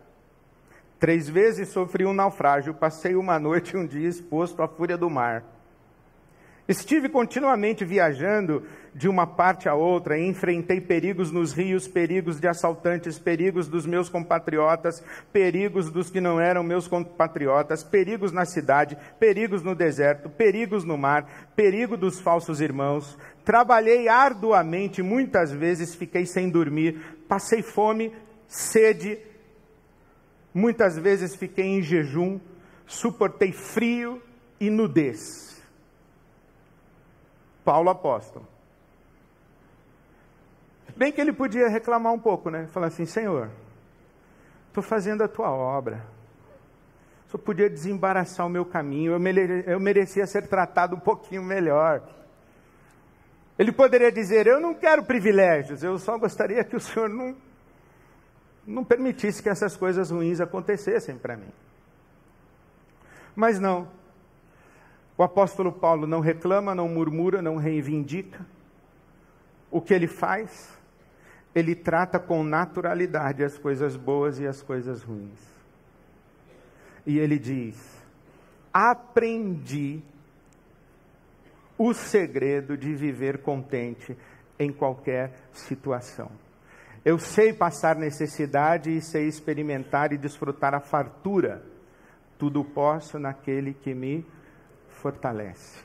Três 0.98 1.28
vezes 1.28 1.68
sofri 1.68 2.06
um 2.06 2.12
naufrágio, 2.12 2.74
passei 2.74 3.14
uma 3.14 3.38
noite 3.40 3.74
e 3.74 3.76
um 3.76 3.86
dia 3.86 4.08
exposto 4.08 4.62
à 4.62 4.68
fúria 4.68 4.96
do 4.96 5.10
mar. 5.10 5.44
Estive 6.68 7.08
continuamente 7.08 7.84
viajando 7.84 8.64
de 8.92 9.08
uma 9.08 9.24
parte 9.24 9.68
a 9.68 9.74
outra 9.74 10.18
enfrentei 10.18 10.80
perigos 10.80 11.30
nos 11.30 11.52
rios, 11.52 11.86
perigos 11.86 12.40
de 12.40 12.48
assaltantes, 12.48 13.20
perigos 13.20 13.68
dos 13.68 13.86
meus 13.86 14.08
compatriotas, 14.08 15.00
perigos 15.32 15.92
dos 15.92 16.10
que 16.10 16.20
não 16.20 16.40
eram 16.40 16.64
meus 16.64 16.88
compatriotas, 16.88 17.84
perigos 17.84 18.32
na 18.32 18.44
cidade, 18.44 18.98
perigos 19.20 19.62
no 19.62 19.76
deserto, 19.76 20.28
perigos 20.28 20.82
no 20.82 20.98
mar, 20.98 21.52
perigo 21.54 21.96
dos 21.96 22.20
falsos 22.20 22.60
irmãos. 22.60 23.16
Trabalhei 23.44 24.08
arduamente, 24.08 25.02
muitas 25.02 25.52
vezes 25.52 25.94
fiquei 25.94 26.26
sem 26.26 26.50
dormir, 26.50 27.00
passei 27.28 27.62
fome, 27.62 28.12
sede, 28.48 29.18
muitas 30.52 30.98
vezes 30.98 31.36
fiquei 31.36 31.66
em 31.66 31.82
jejum, 31.82 32.40
suportei 32.86 33.52
frio 33.52 34.20
e 34.58 34.68
nudez. 34.68 35.55
Paulo 37.66 37.90
apóstolo. 37.90 38.46
Bem 40.96 41.10
que 41.10 41.20
ele 41.20 41.32
podia 41.32 41.68
reclamar 41.68 42.12
um 42.12 42.18
pouco, 42.18 42.48
né? 42.48 42.68
Falar 42.68 42.86
assim: 42.86 43.04
Senhor, 43.04 43.50
estou 44.68 44.84
fazendo 44.84 45.24
a 45.24 45.28
tua 45.28 45.50
obra. 45.50 46.00
Só 47.26 47.36
podia 47.36 47.68
desembaraçar 47.68 48.46
o 48.46 48.48
meu 48.48 48.64
caminho. 48.64 49.12
Eu, 49.12 49.18
mere 49.18 49.64
eu 49.66 49.80
merecia 49.80 50.28
ser 50.28 50.46
tratado 50.46 50.94
um 50.94 51.00
pouquinho 51.00 51.42
melhor. 51.42 52.02
Ele 53.58 53.72
poderia 53.72 54.12
dizer: 54.12 54.46
Eu 54.46 54.60
não 54.60 54.72
quero 54.72 55.02
privilégios, 55.02 55.82
eu 55.82 55.98
só 55.98 56.16
gostaria 56.16 56.62
que 56.62 56.76
o 56.76 56.80
Senhor 56.80 57.08
não, 57.08 57.36
não 58.64 58.84
permitisse 58.84 59.42
que 59.42 59.48
essas 59.48 59.76
coisas 59.76 60.12
ruins 60.12 60.40
acontecessem 60.40 61.18
para 61.18 61.36
mim. 61.36 61.52
Mas 63.34 63.58
não. 63.58 63.88
O 65.18 65.22
apóstolo 65.22 65.72
Paulo 65.72 66.06
não 66.06 66.20
reclama, 66.20 66.74
não 66.74 66.88
murmura, 66.88 67.40
não 67.40 67.56
reivindica. 67.56 68.44
O 69.70 69.80
que 69.80 69.94
ele 69.94 70.06
faz? 70.06 70.76
Ele 71.54 71.74
trata 71.74 72.18
com 72.18 72.44
naturalidade 72.44 73.42
as 73.42 73.56
coisas 73.56 73.96
boas 73.96 74.38
e 74.38 74.46
as 74.46 74.60
coisas 74.60 75.02
ruins. 75.02 75.40
E 77.06 77.18
ele 77.18 77.38
diz: 77.38 77.76
Aprendi 78.72 80.02
o 81.78 81.94
segredo 81.94 82.76
de 82.76 82.94
viver 82.94 83.38
contente 83.38 84.16
em 84.58 84.70
qualquer 84.70 85.32
situação. 85.52 86.30
Eu 87.04 87.18
sei 87.18 87.52
passar 87.52 87.96
necessidade 87.96 88.94
e 88.94 89.00
sei 89.00 89.28
experimentar 89.28 90.12
e 90.12 90.18
desfrutar 90.18 90.74
a 90.74 90.80
fartura. 90.80 91.64
Tudo 92.38 92.64
posso 92.64 93.18
naquele 93.18 93.72
que 93.72 93.94
me 93.94 94.26
fortalece. 95.06 95.84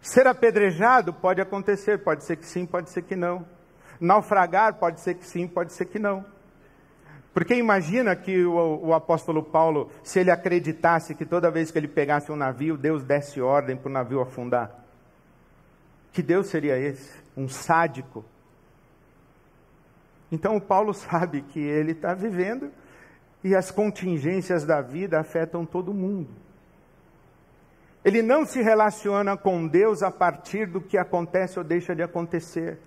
Ser 0.00 0.26
apedrejado 0.26 1.12
pode 1.12 1.40
acontecer, 1.40 1.98
pode 2.02 2.24
ser 2.24 2.36
que 2.36 2.46
sim, 2.46 2.66
pode 2.66 2.90
ser 2.90 3.02
que 3.02 3.14
não. 3.14 3.46
Naufragar 4.00 4.74
pode 4.74 5.00
ser 5.00 5.14
que 5.14 5.24
sim, 5.24 5.46
pode 5.46 5.72
ser 5.72 5.86
que 5.86 6.00
não. 6.00 6.24
Porque 7.32 7.54
imagina 7.54 8.16
que 8.16 8.44
o, 8.44 8.86
o, 8.86 8.92
apóstolo 8.92 9.42
Paulo, 9.42 9.90
se 10.02 10.18
ele 10.18 10.30
acreditasse 10.30 11.14
que 11.14 11.24
toda 11.24 11.50
vez 11.50 11.70
que 11.70 11.78
ele 11.78 11.86
pegasse 11.86 12.32
um 12.32 12.36
navio, 12.36 12.76
Deus 12.76 13.04
desse 13.04 13.40
ordem 13.40 13.76
para 13.76 13.88
o 13.88 13.92
navio 13.92 14.20
afundar. 14.20 14.74
Que 16.12 16.22
Deus 16.22 16.48
seria 16.48 16.76
esse? 16.76 17.12
Um 17.36 17.48
sádico. 17.48 18.24
Então 20.32 20.56
o 20.56 20.60
Paulo 20.60 20.92
sabe 21.08 21.42
que 21.42 21.60
ele 21.60 21.92
está 21.92 22.14
vivendo 22.14 22.70
e 23.44 23.54
as 23.54 23.70
contingências 23.70 24.64
da 24.64 24.80
vida 24.80 25.20
afetam 25.20 25.64
todo 25.64 25.94
mundo. 25.94 26.45
Ele 28.06 28.22
não 28.22 28.46
se 28.46 28.62
relaciona 28.62 29.36
com 29.36 29.66
Deus 29.66 30.00
a 30.00 30.12
partir 30.12 30.64
do 30.64 30.80
que 30.80 30.96
acontece 30.96 31.58
ou 31.58 31.64
deixa 31.64 31.92
de 31.92 32.04
acontecer. 32.04 32.78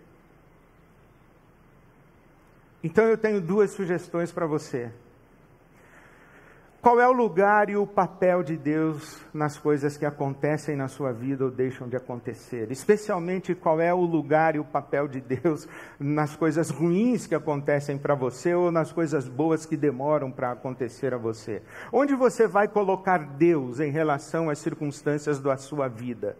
Então 2.82 3.03
eu 3.03 3.17
tenho 3.17 3.41
duas 3.41 3.71
sugestões 3.71 4.32
para 4.32 4.47
você. 4.47 4.89
Qual 6.81 6.97
é 6.97 7.05
o 7.05 7.11
lugar 7.11 7.69
e 7.69 7.75
o 7.75 7.85
papel 7.85 8.41
de 8.41 8.55
Deus 8.55 9.19
nas 9.33 9.57
coisas 9.57 9.97
que 9.97 10.05
acontecem 10.05 10.77
na 10.77 10.87
sua 10.87 11.11
vida 11.11 11.43
ou 11.43 11.51
deixam 11.51 11.89
de 11.89 11.97
acontecer? 11.97 12.71
Especialmente 12.71 13.53
qual 13.53 13.81
é 13.81 13.93
o 13.93 13.99
lugar 13.99 14.55
e 14.55 14.59
o 14.59 14.63
papel 14.63 15.05
de 15.05 15.19
Deus 15.19 15.67
nas 15.99 16.37
coisas 16.37 16.69
ruins 16.69 17.27
que 17.27 17.35
acontecem 17.35 17.97
para 17.97 18.15
você 18.15 18.53
ou 18.53 18.71
nas 18.71 18.93
coisas 18.93 19.27
boas 19.27 19.65
que 19.65 19.75
demoram 19.75 20.31
para 20.31 20.53
acontecer 20.53 21.13
a 21.13 21.17
você? 21.17 21.61
Onde 21.91 22.15
você 22.15 22.47
vai 22.47 22.69
colocar 22.69 23.17
Deus 23.17 23.81
em 23.81 23.91
relação 23.91 24.49
às 24.49 24.59
circunstâncias 24.59 25.37
da 25.37 25.57
sua 25.57 25.89
vida? 25.89 26.37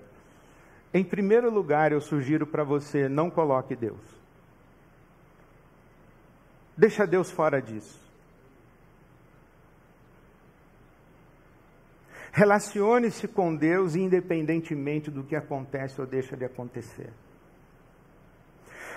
Em 0.93 1.04
primeiro 1.04 1.52
lugar, 1.52 1.91
eu 1.91 1.99
sugiro 1.99 2.47
para 2.47 2.63
você: 2.63 3.10
não 3.10 3.30
coloque 3.30 3.75
Deus. 3.75 3.99
Deixa 6.78 7.06
Deus 7.06 7.30
fora 7.30 7.62
disso. 7.62 8.09
Relacione-se 12.32 13.28
com 13.28 13.56
Deus 13.56 13.96
independentemente 13.96 15.10
do 15.10 15.24
que 15.24 15.36
acontece 15.36 16.00
ou 16.00 16.08
deixa 16.08 16.38
de 16.38 16.46
acontecer. 16.46 17.10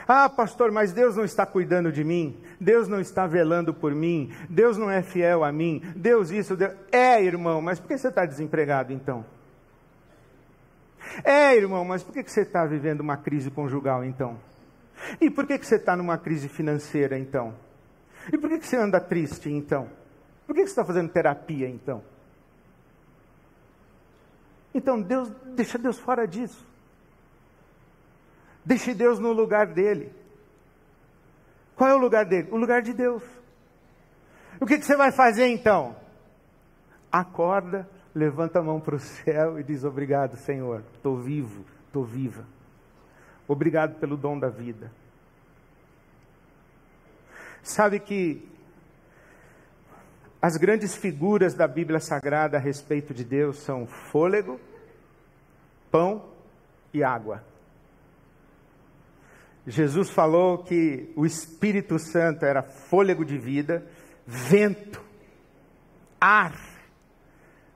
Ah, 0.06 0.28
pastor, 0.28 0.72
mas 0.72 0.92
Deus 0.92 1.16
não 1.16 1.24
está 1.24 1.46
cuidando 1.46 1.92
de 1.92 2.02
mim, 2.02 2.36
Deus 2.60 2.88
não 2.88 3.00
está 3.00 3.26
velando 3.26 3.72
por 3.72 3.94
mim, 3.94 4.32
Deus 4.48 4.76
não 4.76 4.90
é 4.90 5.00
fiel 5.00 5.44
a 5.44 5.52
mim, 5.52 5.80
Deus 5.94 6.30
isso, 6.30 6.56
Deus... 6.56 6.74
É, 6.90 7.22
irmão, 7.22 7.62
mas 7.62 7.78
por 7.78 7.88
que 7.88 7.96
você 7.96 8.08
está 8.08 8.26
desempregado 8.26 8.92
então? 8.92 9.24
É, 11.24 11.54
irmão, 11.54 11.84
mas 11.84 12.02
por 12.02 12.12
que 12.12 12.22
você 12.22 12.42
está 12.42 12.64
vivendo 12.66 13.00
uma 13.00 13.16
crise 13.16 13.50
conjugal 13.50 14.04
então? 14.04 14.38
E 15.20 15.30
por 15.30 15.46
que 15.46 15.58
você 15.58 15.76
está 15.76 15.96
numa 15.96 16.18
crise 16.18 16.48
financeira 16.48 17.18
então? 17.18 17.54
E 18.32 18.38
por 18.38 18.48
que 18.48 18.64
você 18.64 18.76
anda 18.76 19.00
triste 19.00 19.50
então? 19.50 19.88
Por 20.46 20.54
que 20.54 20.62
você 20.62 20.70
está 20.70 20.84
fazendo 20.84 21.10
terapia 21.10 21.68
então? 21.68 22.02
Então, 24.74 25.00
Deus, 25.00 25.30
deixa 25.54 25.78
Deus 25.78 25.98
fora 25.98 26.26
disso. 26.26 26.66
Deixe 28.64 28.94
Deus 28.94 29.18
no 29.18 29.32
lugar 29.32 29.66
dele. 29.66 30.12
Qual 31.74 31.90
é 31.90 31.94
o 31.94 31.98
lugar 31.98 32.24
dele? 32.24 32.48
O 32.50 32.56
lugar 32.56 32.82
de 32.82 32.92
Deus. 32.92 33.22
O 34.60 34.66
que, 34.66 34.78
que 34.78 34.84
você 34.84 34.96
vai 34.96 35.10
fazer 35.10 35.48
então? 35.48 35.96
Acorda, 37.10 37.88
levanta 38.14 38.60
a 38.60 38.62
mão 38.62 38.80
para 38.80 38.94
o 38.94 39.00
céu 39.00 39.58
e 39.58 39.64
diz: 39.64 39.84
Obrigado, 39.84 40.36
Senhor, 40.36 40.84
estou 40.94 41.18
vivo, 41.18 41.64
estou 41.86 42.04
viva. 42.04 42.44
Obrigado 43.48 43.98
pelo 43.98 44.16
dom 44.16 44.38
da 44.38 44.48
vida. 44.48 44.92
Sabe 47.62 48.00
que 48.00 48.48
as 50.42 50.56
grandes 50.56 50.96
figuras 50.96 51.54
da 51.54 51.68
Bíblia 51.68 52.00
Sagrada 52.00 52.56
a 52.56 52.60
respeito 52.60 53.14
de 53.14 53.22
Deus 53.22 53.58
são 53.58 53.86
fôlego, 53.86 54.60
pão 55.88 56.24
e 56.92 57.04
água. 57.04 57.44
Jesus 59.64 60.10
falou 60.10 60.58
que 60.58 61.12
o 61.14 61.24
Espírito 61.24 61.96
Santo 61.96 62.44
era 62.44 62.60
fôlego 62.60 63.24
de 63.24 63.38
vida, 63.38 63.86
vento, 64.26 65.00
ar, 66.20 66.52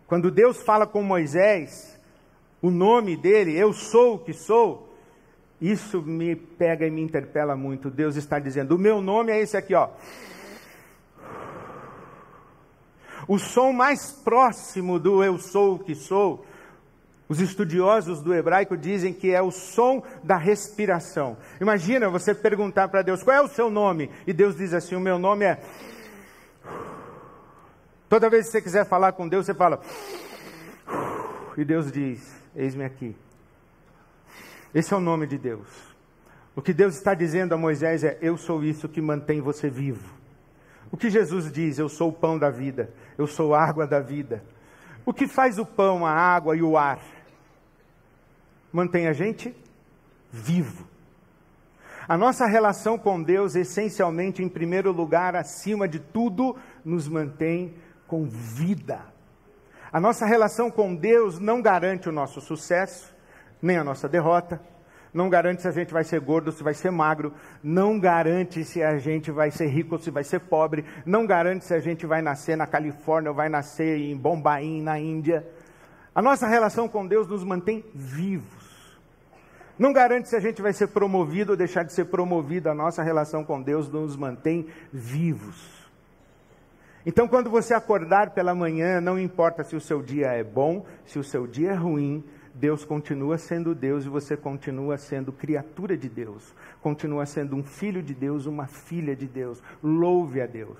Quando 0.08 0.30
Deus 0.30 0.62
fala 0.62 0.86
com 0.86 1.02
Moisés, 1.02 1.98
o 2.62 2.70
nome 2.70 3.16
dele, 3.16 3.56
eu 3.58 3.72
sou 3.72 4.14
o 4.14 4.18
que 4.20 4.32
sou, 4.32 4.96
isso 5.60 6.00
me 6.00 6.36
pega 6.36 6.86
e 6.86 6.90
me 6.90 7.02
interpela 7.02 7.56
muito. 7.56 7.90
Deus 7.90 8.14
está 8.14 8.38
dizendo: 8.38 8.76
o 8.76 8.78
meu 8.78 9.00
nome 9.00 9.32
é 9.32 9.40
esse 9.40 9.56
aqui, 9.56 9.74
ó. 9.74 9.90
O 13.28 13.38
som 13.38 13.72
mais 13.72 14.12
próximo 14.12 14.98
do 14.98 15.22
eu 15.22 15.38
sou 15.38 15.74
o 15.74 15.78
que 15.78 15.94
sou, 15.94 16.46
os 17.28 17.40
estudiosos 17.40 18.22
do 18.22 18.32
hebraico 18.32 18.76
dizem 18.76 19.12
que 19.12 19.32
é 19.32 19.42
o 19.42 19.50
som 19.50 20.02
da 20.22 20.36
respiração. 20.36 21.36
Imagina 21.60 22.08
você 22.08 22.34
perguntar 22.34 22.88
para 22.88 23.02
Deus: 23.02 23.22
qual 23.22 23.36
é 23.36 23.42
o 23.42 23.48
seu 23.48 23.68
nome? 23.68 24.10
E 24.26 24.32
Deus 24.32 24.56
diz 24.56 24.72
assim: 24.72 24.94
o 24.94 25.00
meu 25.00 25.18
nome 25.18 25.44
é. 25.44 25.60
Toda 28.08 28.30
vez 28.30 28.46
que 28.46 28.52
você 28.52 28.62
quiser 28.62 28.86
falar 28.86 29.12
com 29.12 29.28
Deus, 29.28 29.46
você 29.46 29.54
fala. 29.54 29.80
E 31.56 31.64
Deus 31.64 31.90
diz: 31.90 32.32
Eis-me 32.54 32.84
aqui. 32.84 33.16
Esse 34.72 34.94
é 34.94 34.96
o 34.96 35.00
nome 35.00 35.26
de 35.26 35.36
Deus. 35.36 35.66
O 36.54 36.62
que 36.62 36.72
Deus 36.72 36.94
está 36.94 37.12
dizendo 37.12 37.54
a 37.54 37.58
Moisés 37.58 38.04
é: 38.04 38.18
Eu 38.22 38.36
sou 38.36 38.62
isso 38.62 38.88
que 38.88 39.00
mantém 39.00 39.40
você 39.40 39.68
vivo. 39.68 40.15
O 40.90 40.96
que 40.96 41.10
Jesus 41.10 41.50
diz: 41.50 41.78
Eu 41.78 41.88
sou 41.88 42.10
o 42.10 42.12
pão 42.12 42.38
da 42.38 42.50
vida, 42.50 42.90
eu 43.18 43.26
sou 43.26 43.54
a 43.54 43.64
água 43.64 43.86
da 43.86 44.00
vida. 44.00 44.42
O 45.04 45.12
que 45.12 45.26
faz 45.26 45.58
o 45.58 45.64
pão, 45.64 46.04
a 46.04 46.10
água 46.10 46.56
e 46.56 46.62
o 46.62 46.76
ar? 46.76 47.00
Mantém 48.72 49.06
a 49.06 49.12
gente 49.12 49.54
vivo. 50.32 50.86
A 52.08 52.16
nossa 52.16 52.46
relação 52.46 52.96
com 52.96 53.20
Deus, 53.20 53.56
essencialmente, 53.56 54.42
em 54.42 54.48
primeiro 54.48 54.92
lugar, 54.92 55.34
acima 55.34 55.88
de 55.88 55.98
tudo, 55.98 56.56
nos 56.84 57.08
mantém 57.08 57.74
com 58.06 58.24
vida. 58.26 59.00
A 59.92 60.00
nossa 60.00 60.26
relação 60.26 60.70
com 60.70 60.94
Deus 60.94 61.40
não 61.40 61.60
garante 61.60 62.08
o 62.08 62.12
nosso 62.12 62.40
sucesso, 62.40 63.14
nem 63.60 63.76
a 63.76 63.84
nossa 63.84 64.08
derrota, 64.08 64.60
não 65.16 65.30
garante 65.30 65.62
se 65.62 65.68
a 65.68 65.72
gente 65.72 65.92
vai 65.92 66.04
ser 66.04 66.20
gordo, 66.20 66.52
se 66.52 66.62
vai 66.62 66.74
ser 66.74 66.90
magro, 66.90 67.32
não 67.62 67.98
garante 67.98 68.62
se 68.64 68.82
a 68.82 68.98
gente 68.98 69.30
vai 69.30 69.50
ser 69.50 69.66
rico 69.66 69.94
ou 69.94 70.00
se 70.00 70.10
vai 70.10 70.22
ser 70.22 70.40
pobre, 70.40 70.84
não 71.04 71.26
garante 71.26 71.64
se 71.64 71.74
a 71.74 71.80
gente 71.80 72.04
vai 72.04 72.20
nascer 72.20 72.56
na 72.56 72.66
Califórnia 72.66 73.30
ou 73.30 73.36
vai 73.36 73.48
nascer 73.48 73.98
em 73.98 74.16
Bombaim, 74.16 74.82
na 74.82 74.98
Índia. 74.98 75.46
A 76.14 76.20
nossa 76.20 76.46
relação 76.46 76.86
com 76.86 77.06
Deus 77.06 77.26
nos 77.26 77.42
mantém 77.42 77.84
vivos. 77.94 78.66
Não 79.78 79.92
garante 79.92 80.28
se 80.28 80.36
a 80.36 80.40
gente 80.40 80.62
vai 80.62 80.72
ser 80.72 80.88
promovido 80.88 81.52
ou 81.52 81.56
deixar 81.56 81.82
de 81.82 81.92
ser 81.92 82.06
promovido, 82.06 82.68
a 82.68 82.74
nossa 82.74 83.02
relação 83.02 83.44
com 83.44 83.62
Deus 83.62 83.88
nos 83.88 84.16
mantém 84.16 84.66
vivos. 84.92 85.76
Então, 87.04 87.28
quando 87.28 87.48
você 87.48 87.72
acordar 87.72 88.30
pela 88.30 88.54
manhã, 88.54 89.00
não 89.00 89.18
importa 89.18 89.62
se 89.62 89.76
o 89.76 89.80
seu 89.80 90.02
dia 90.02 90.26
é 90.28 90.42
bom, 90.42 90.84
se 91.04 91.18
o 91.18 91.24
seu 91.24 91.46
dia 91.46 91.70
é 91.70 91.74
ruim, 91.74 92.24
Deus 92.56 92.86
continua 92.86 93.36
sendo 93.36 93.74
Deus 93.74 94.06
e 94.06 94.08
você 94.08 94.34
continua 94.34 94.96
sendo 94.96 95.30
criatura 95.30 95.94
de 95.94 96.08
Deus, 96.08 96.54
continua 96.80 97.26
sendo 97.26 97.54
um 97.54 97.62
filho 97.62 98.02
de 98.02 98.14
Deus, 98.14 98.46
uma 98.46 98.66
filha 98.66 99.14
de 99.14 99.26
Deus. 99.26 99.62
Louve 99.82 100.40
a 100.40 100.46
Deus. 100.46 100.78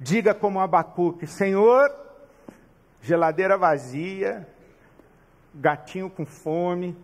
Diga 0.00 0.32
como 0.34 0.58
Abacuque: 0.58 1.26
Senhor, 1.26 1.90
geladeira 3.02 3.58
vazia, 3.58 4.48
gatinho 5.54 6.08
com 6.08 6.24
fome, 6.24 6.96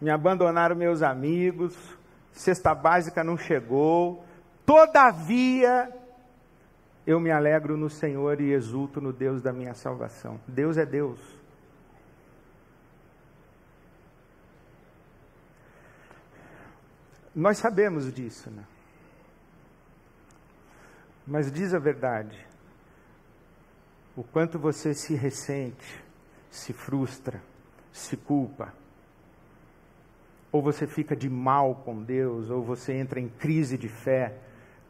me 0.00 0.10
abandonaram 0.10 0.74
meus 0.74 1.02
amigos, 1.02 1.76
cesta 2.32 2.74
básica 2.74 3.22
não 3.22 3.38
chegou, 3.38 4.24
todavia 4.66 5.88
eu 7.06 7.20
me 7.20 7.30
alegro 7.30 7.76
no 7.76 7.88
Senhor 7.88 8.40
e 8.40 8.50
exulto 8.50 9.00
no 9.00 9.12
Deus 9.12 9.40
da 9.40 9.52
minha 9.52 9.74
salvação. 9.74 10.40
Deus 10.48 10.76
é 10.76 10.84
Deus. 10.84 11.41
Nós 17.34 17.58
sabemos 17.58 18.12
disso, 18.12 18.50
né? 18.50 18.64
Mas 21.26 21.50
diz 21.50 21.72
a 21.72 21.78
verdade. 21.78 22.46
O 24.14 24.22
quanto 24.22 24.58
você 24.58 24.92
se 24.92 25.14
ressente, 25.14 26.02
se 26.50 26.72
frustra, 26.72 27.42
se 27.92 28.16
culpa. 28.16 28.74
Ou 30.50 30.60
você 30.60 30.86
fica 30.86 31.16
de 31.16 31.30
mal 31.30 31.76
com 31.76 32.02
Deus, 32.02 32.50
ou 32.50 32.62
você 32.62 32.92
entra 32.92 33.18
em 33.18 33.28
crise 33.28 33.78
de 33.78 33.88
fé 33.88 34.38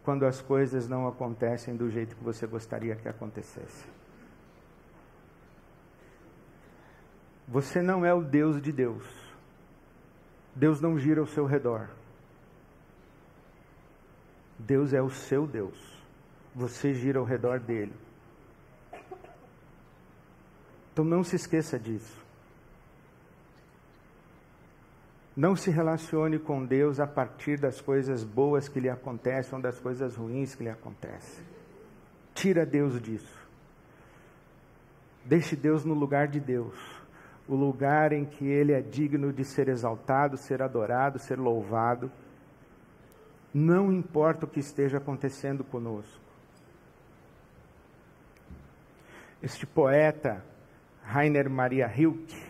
quando 0.03 0.27
as 0.27 0.43
coisas 0.43 0.89
não 0.89 1.07
acontecem 1.07 1.77
do 1.77 1.89
jeito 1.89 2.17
que 2.17 2.25
você 2.25 2.47
gostaria 2.47 2.97
que 2.97 3.09
acontecesse. 3.09 3.87
Você 7.47 7.81
não 7.81 8.05
é 8.05 8.13
o 8.13 8.23
Deus 8.23 8.61
de 8.61 8.73
Deus. 8.73 9.05
Deus 10.57 10.81
não 10.81 10.99
gira 10.99 11.21
ao 11.21 11.27
seu 11.27 11.47
redor. 11.47 11.89
Deus 14.67 14.93
é 14.93 15.03
o 15.03 15.11
seu 15.11 15.47
Deus. 15.47 15.79
Você 16.55 16.95
gira 16.95 17.19
ao 17.19 17.25
redor 17.25 17.59
dele. 17.61 17.95
Então 20.93 21.05
não 21.05 21.25
se 21.25 21.37
esqueça 21.37 21.79
disso. 21.79 22.23
Não 25.35 25.57
se 25.57 25.71
relacione 25.71 26.39
com 26.39 26.65
Deus 26.65 27.01
a 27.01 27.07
partir 27.07 27.59
das 27.59 27.81
coisas 27.81 28.23
boas 28.23 28.69
que 28.69 28.79
lhe 28.79 28.91
acontecem 28.91 29.55
ou 29.55 29.63
das 29.63 29.81
coisas 29.81 30.15
ruins 30.15 30.55
que 30.55 30.63
lhe 30.63 30.69
acontecem. 30.69 31.43
Tira 32.35 32.67
Deus 32.67 33.01
disso. 33.01 33.41
Deixe 35.25 35.57
Deus 35.57 35.85
no 35.85 35.95
lugar 35.95 36.29
de 36.29 36.41
Deus, 36.41 36.75
o 37.49 37.55
lugar 37.55 38.13
em 38.13 38.25
que 38.25 38.45
Ele 38.45 38.73
é 38.73 38.81
digno 38.81 39.33
de 39.33 39.45
ser 39.45 39.69
exaltado, 39.69 40.37
ser 40.37 40.61
adorado, 40.61 41.19
ser 41.19 41.39
louvado. 41.39 42.11
Não 43.53 43.93
importa 43.93 44.47
o 44.47 44.49
que 44.49 44.61
esteja 44.61 44.99
acontecendo 44.99 45.63
conosco. 45.63 46.21
Este 49.43 49.67
poeta, 49.67 50.45
Rainer 51.03 51.51
Maria 51.51 51.87
Rilke, 51.87 52.41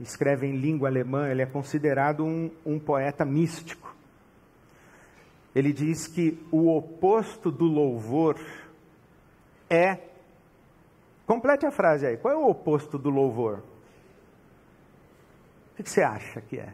escreve 0.00 0.46
em 0.46 0.56
língua 0.56 0.88
alemã, 0.88 1.28
ele 1.28 1.42
é 1.42 1.46
considerado 1.46 2.24
um, 2.24 2.50
um 2.64 2.78
poeta 2.78 3.24
místico. 3.24 3.94
Ele 5.54 5.72
diz 5.72 6.06
que 6.06 6.38
o 6.50 6.74
oposto 6.76 7.50
do 7.50 7.64
louvor 7.64 8.38
é. 9.70 9.98
Complete 11.26 11.64
a 11.64 11.70
frase 11.70 12.06
aí. 12.06 12.16
Qual 12.16 12.32
é 12.32 12.36
o 12.36 12.48
oposto 12.48 12.98
do 12.98 13.08
louvor? 13.08 13.62
O 15.72 15.82
que 15.82 15.88
você 15.88 16.02
acha 16.02 16.40
que 16.40 16.58
é? 16.58 16.72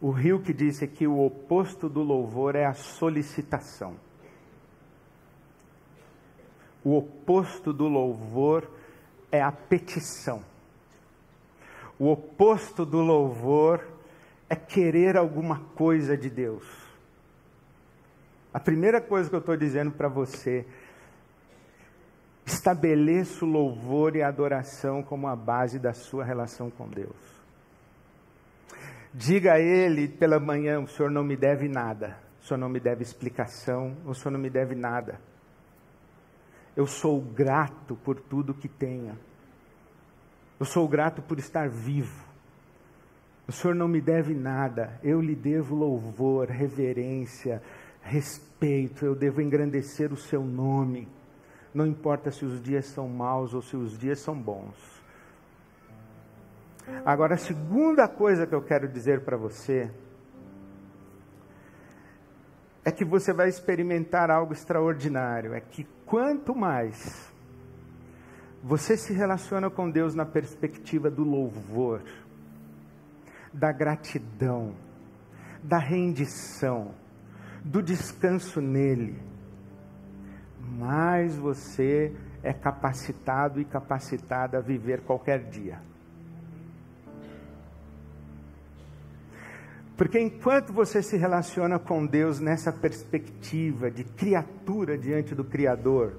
O 0.00 0.10
Rio 0.10 0.40
que 0.40 0.52
disse 0.52 0.86
que 0.86 1.06
o 1.06 1.24
oposto 1.24 1.88
do 1.88 2.02
louvor 2.02 2.54
é 2.54 2.64
a 2.64 2.74
solicitação. 2.74 3.96
O 6.84 6.96
oposto 6.96 7.72
do 7.72 7.88
louvor 7.88 8.70
é 9.32 9.42
a 9.42 9.50
petição. 9.50 10.42
O 11.98 12.10
oposto 12.12 12.86
do 12.86 13.00
louvor 13.00 13.84
é 14.48 14.54
querer 14.54 15.16
alguma 15.16 15.60
coisa 15.74 16.16
de 16.16 16.30
Deus. 16.30 16.64
A 18.54 18.60
primeira 18.60 19.00
coisa 19.00 19.28
que 19.28 19.34
eu 19.34 19.40
estou 19.40 19.56
dizendo 19.56 19.90
para 19.90 20.08
você, 20.08 20.64
estabeleça 22.46 23.44
o 23.44 23.48
louvor 23.48 24.16
e 24.16 24.22
a 24.22 24.28
adoração 24.28 25.02
como 25.02 25.26
a 25.26 25.36
base 25.36 25.78
da 25.78 25.92
sua 25.92 26.24
relação 26.24 26.70
com 26.70 26.88
Deus. 26.88 27.37
Diga 29.12 29.54
a 29.54 29.60
Ele 29.60 30.08
pela 30.08 30.38
manhã: 30.38 30.80
o 30.80 30.86
Senhor 30.86 31.10
não 31.10 31.24
me 31.24 31.36
deve 31.36 31.68
nada, 31.68 32.18
o 32.40 32.44
Senhor 32.44 32.58
não 32.58 32.68
me 32.68 32.80
deve 32.80 33.02
explicação, 33.02 33.96
o 34.04 34.14
Senhor 34.14 34.32
não 34.32 34.40
me 34.40 34.50
deve 34.50 34.74
nada. 34.74 35.20
Eu 36.76 36.86
sou 36.86 37.20
grato 37.20 37.96
por 37.96 38.20
tudo 38.20 38.54
que 38.54 38.68
tenha. 38.68 39.16
Eu 40.60 40.66
sou 40.66 40.86
grato 40.88 41.22
por 41.22 41.38
estar 41.38 41.68
vivo. 41.68 42.28
O 43.48 43.52
Senhor 43.52 43.74
não 43.74 43.88
me 43.88 44.00
deve 44.00 44.34
nada, 44.34 45.00
eu 45.02 45.20
lhe 45.22 45.34
devo 45.34 45.74
louvor, 45.74 46.48
reverência, 46.48 47.62
respeito, 48.02 49.06
eu 49.06 49.14
devo 49.14 49.40
engrandecer 49.40 50.12
o 50.12 50.16
seu 50.16 50.44
nome. 50.44 51.08
Não 51.72 51.86
importa 51.86 52.30
se 52.30 52.44
os 52.44 52.60
dias 52.60 52.86
são 52.86 53.08
maus 53.08 53.54
ou 53.54 53.62
se 53.62 53.74
os 53.74 53.98
dias 53.98 54.18
são 54.20 54.38
bons. 54.38 54.97
Agora, 57.04 57.34
a 57.34 57.38
segunda 57.38 58.08
coisa 58.08 58.46
que 58.46 58.54
eu 58.54 58.62
quero 58.62 58.88
dizer 58.88 59.24
para 59.24 59.36
você 59.36 59.90
é 62.84 62.90
que 62.90 63.04
você 63.04 63.32
vai 63.32 63.48
experimentar 63.48 64.30
algo 64.30 64.52
extraordinário. 64.52 65.54
É 65.54 65.60
que 65.60 65.86
quanto 66.04 66.54
mais 66.54 67.32
você 68.62 68.96
se 68.96 69.12
relaciona 69.12 69.70
com 69.70 69.90
Deus 69.90 70.14
na 70.14 70.26
perspectiva 70.26 71.10
do 71.10 71.22
louvor, 71.22 72.02
da 73.52 73.72
gratidão, 73.72 74.74
da 75.62 75.78
rendição, 75.78 76.94
do 77.64 77.82
descanso 77.82 78.60
nele. 78.60 79.20
mais 80.60 81.36
você 81.36 82.14
é 82.42 82.52
capacitado 82.52 83.60
e 83.60 83.64
capacitada 83.64 84.58
a 84.58 84.60
viver 84.60 85.00
qualquer 85.00 85.48
dia. 85.48 85.80
Porque 89.98 90.20
enquanto 90.20 90.72
você 90.72 91.02
se 91.02 91.16
relaciona 91.16 91.76
com 91.76 92.06
Deus 92.06 92.38
nessa 92.38 92.72
perspectiva 92.72 93.90
de 93.90 94.04
criatura 94.04 94.96
diante 94.96 95.34
do 95.34 95.42
Criador, 95.42 96.14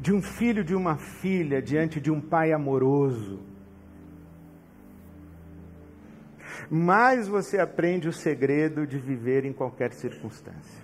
de 0.00 0.10
um 0.10 0.22
filho, 0.22 0.64
de 0.64 0.74
uma 0.74 0.96
filha 0.96 1.60
diante 1.60 2.00
de 2.00 2.10
um 2.10 2.18
pai 2.18 2.50
amoroso, 2.50 3.40
mais 6.70 7.28
você 7.28 7.58
aprende 7.58 8.08
o 8.08 8.12
segredo 8.12 8.86
de 8.86 8.96
viver 8.96 9.44
em 9.44 9.52
qualquer 9.52 9.92
circunstância 9.92 10.81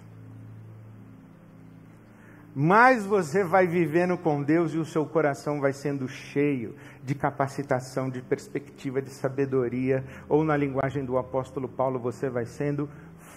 mais 2.61 3.07
você 3.07 3.45
vai 3.45 3.69
vivendo 3.69 4.19
com 4.19 4.43
Deus 4.43 4.75
e 4.75 4.79
o 4.79 4.85
seu 4.85 5.07
coração 5.07 5.61
vai 5.61 5.73
sendo 5.73 6.09
cheio 6.09 6.75
de 7.05 7.15
capacitação, 7.15 8.11
de 8.11 8.21
perspectiva, 8.21 9.01
de 9.01 9.11
sabedoria, 9.11 10.05
ou 10.29 10.43
na 10.43 10.57
linguagem 10.57 11.05
do 11.05 11.17
apóstolo 11.17 11.69
Paulo, 11.69 12.01
você 12.01 12.29
vai 12.29 12.47
sendo 12.47 12.91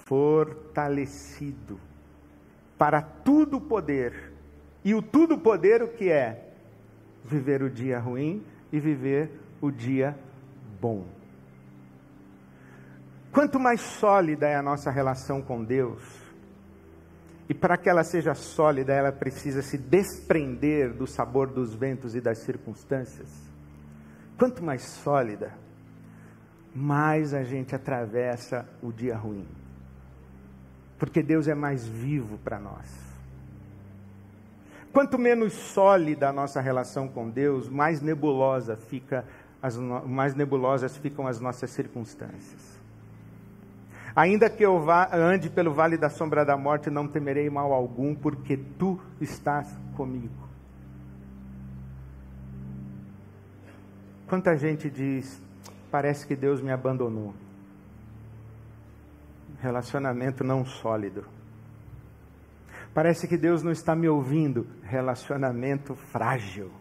fortalecido 0.08 1.80
para 2.80 3.00
tudo 3.00 3.62
poder. 3.62 4.34
E 4.84 4.96
o 4.96 5.04
tudo 5.04 5.38
poder 5.38 5.84
o 5.84 5.90
que 5.90 6.10
é? 6.10 6.56
Viver 7.24 7.62
o 7.62 7.70
dia 7.70 8.00
ruim 8.00 8.44
e 8.72 8.80
viver 8.80 9.40
o 9.62 9.70
dia 9.70 10.18
bom. 10.82 11.06
Quanto 13.32 13.60
mais 13.60 13.82
sólida 13.82 14.48
é 14.48 14.56
a 14.56 14.64
nossa 14.64 14.90
relação 14.90 15.44
com 15.44 15.64
Deus, 15.64 16.21
e 17.52 17.54
para 17.54 17.76
que 17.76 17.90
ela 17.90 18.02
seja 18.06 18.34
sólida, 18.34 18.94
ela 18.94 19.12
precisa 19.12 19.62
se 19.62 19.78
desprender 19.78 20.94
do 20.94 21.06
sabor 21.06 21.50
dos 21.50 21.76
ventos 21.76 22.16
e 22.16 22.22
das 22.22 22.38
circunstâncias. 22.38 23.28
Quanto 24.38 24.64
mais 24.64 24.84
sólida, 24.84 25.52
mais 26.74 27.34
a 27.34 27.44
gente 27.44 27.76
atravessa 27.76 28.66
o 28.82 28.90
dia 28.90 29.18
ruim. 29.18 29.46
Porque 30.98 31.22
Deus 31.22 31.46
é 31.46 31.54
mais 31.54 31.86
vivo 31.86 32.38
para 32.38 32.58
nós. 32.58 32.88
Quanto 34.94 35.20
menos 35.20 35.52
sólida 35.52 36.30
a 36.30 36.32
nossa 36.32 36.62
relação 36.62 37.10
com 37.10 37.30
Deus, 37.30 37.68
mais 37.68 38.00
nebulosa 38.00 38.78
fica 38.78 39.26
as, 39.62 39.76
mais 39.76 40.34
nebulosas 40.36 40.96
ficam 40.96 41.28
as 41.28 41.42
nossas 41.42 41.72
circunstâncias. 41.72 42.80
Ainda 44.16 44.50
que 44.50 44.64
eu 44.64 44.80
vá, 44.80 45.10
ande 45.14 45.50
pelo 45.50 45.74
vale 45.74 45.98
da 45.98 46.10
sombra 46.10 46.46
da 46.46 46.58
morte, 46.58 46.90
não 46.90 47.08
temerei 47.08 47.50
mal 47.50 47.72
algum, 47.72 48.14
porque 48.14 48.58
tu 48.58 49.00
estás 49.20 49.68
comigo. 49.96 50.50
Quanta 54.28 54.56
gente 54.56 54.90
diz, 54.90 55.42
parece 55.90 56.28
que 56.28 56.36
Deus 56.36 56.62
me 56.62 56.72
abandonou. 56.72 57.34
Relacionamento 59.60 60.44
não 60.44 60.66
sólido. 60.66 61.26
Parece 62.94 63.28
que 63.28 63.38
Deus 63.38 63.64
não 63.64 63.72
está 63.72 63.96
me 63.96 64.10
ouvindo. 64.10 64.68
Relacionamento 64.84 65.96
frágil. 65.96 66.72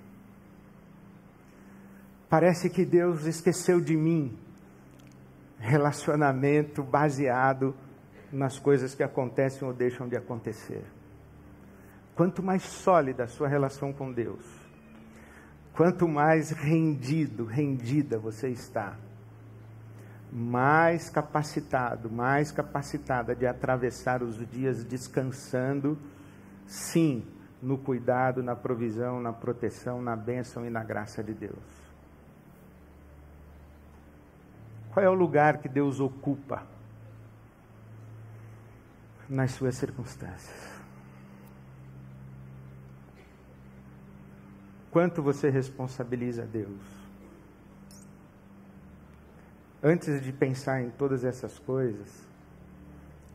Parece 2.28 2.70
que 2.70 2.84
Deus 2.84 3.26
esqueceu 3.26 3.80
de 3.80 3.96
mim 3.96 4.36
relacionamento 5.60 6.82
baseado 6.82 7.74
nas 8.32 8.58
coisas 8.58 8.94
que 8.94 9.02
acontecem 9.02 9.66
ou 9.68 9.74
deixam 9.74 10.08
de 10.08 10.16
acontecer. 10.16 10.82
Quanto 12.14 12.42
mais 12.42 12.62
sólida 12.62 13.24
a 13.24 13.28
sua 13.28 13.46
relação 13.46 13.92
com 13.92 14.12
Deus, 14.12 14.44
quanto 15.74 16.08
mais 16.08 16.50
rendido, 16.50 17.44
rendida 17.44 18.18
você 18.18 18.48
está, 18.48 18.96
mais 20.32 21.10
capacitado, 21.10 22.10
mais 22.10 22.50
capacitada 22.50 23.34
de 23.34 23.46
atravessar 23.46 24.22
os 24.22 24.36
dias 24.50 24.84
descansando, 24.84 25.98
sim, 26.66 27.24
no 27.60 27.76
cuidado, 27.76 28.42
na 28.42 28.56
provisão, 28.56 29.20
na 29.20 29.32
proteção, 29.32 30.00
na 30.00 30.16
bênção 30.16 30.64
e 30.64 30.70
na 30.70 30.82
graça 30.82 31.22
de 31.22 31.34
Deus. 31.34 31.79
Qual 34.92 35.04
é 35.04 35.08
o 35.08 35.14
lugar 35.14 35.58
que 35.58 35.68
Deus 35.68 36.00
ocupa 36.00 36.66
nas 39.28 39.52
suas 39.52 39.76
circunstâncias? 39.76 40.68
Quanto 44.90 45.22
você 45.22 45.48
responsabiliza 45.48 46.44
Deus? 46.44 46.80
Antes 49.82 50.20
de 50.20 50.32
pensar 50.32 50.82
em 50.82 50.90
todas 50.90 51.24
essas 51.24 51.58
coisas, 51.60 52.08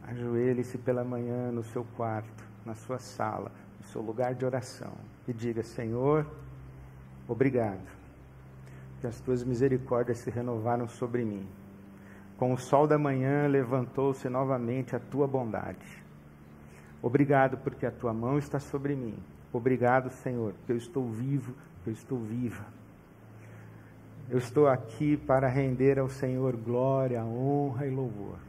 ajoelhe-se 0.03 0.77
pela 0.77 1.05
manhã 1.05 1.51
no 1.51 1.63
seu 1.63 1.85
quarto, 1.95 2.43
na 2.65 2.75
sua 2.75 2.99
sala, 2.99 3.51
no 3.79 3.87
seu 3.87 4.01
lugar 4.01 4.35
de 4.35 4.45
oração 4.45 4.93
e 5.25 5.31
diga: 5.31 5.63
Senhor, 5.63 6.27
obrigado 7.27 7.94
que 9.05 9.09
as 9.09 9.21
tuas 9.21 9.43
misericórdias 9.43 10.17
se 10.17 10.31
renovaram 10.31 10.87
sobre 10.87 11.23
mim. 11.23 11.47
Com 12.37 12.53
o 12.53 12.57
sol 12.57 12.87
da 12.87 12.97
manhã 12.97 13.47
levantou-se 13.47 14.27
novamente 14.27 14.95
a 14.95 14.99
tua 14.99 15.27
bondade. 15.27 16.03
Obrigado 17.03 17.57
porque 17.57 17.85
a 17.85 17.91
tua 17.91 18.11
mão 18.11 18.39
está 18.39 18.59
sobre 18.59 18.95
mim. 18.95 19.15
Obrigado, 19.53 20.09
Senhor, 20.09 20.53
porque 20.53 20.71
eu 20.71 20.77
estou 20.77 21.07
vivo, 21.07 21.53
porque 21.75 21.91
eu 21.91 21.93
estou 21.93 22.17
viva. 22.17 22.65
Eu 24.27 24.39
estou 24.39 24.67
aqui 24.67 25.15
para 25.15 25.47
render 25.47 25.99
ao 25.99 26.09
Senhor 26.09 26.55
glória, 26.55 27.23
honra 27.23 27.85
e 27.85 27.91
louvor. 27.91 28.39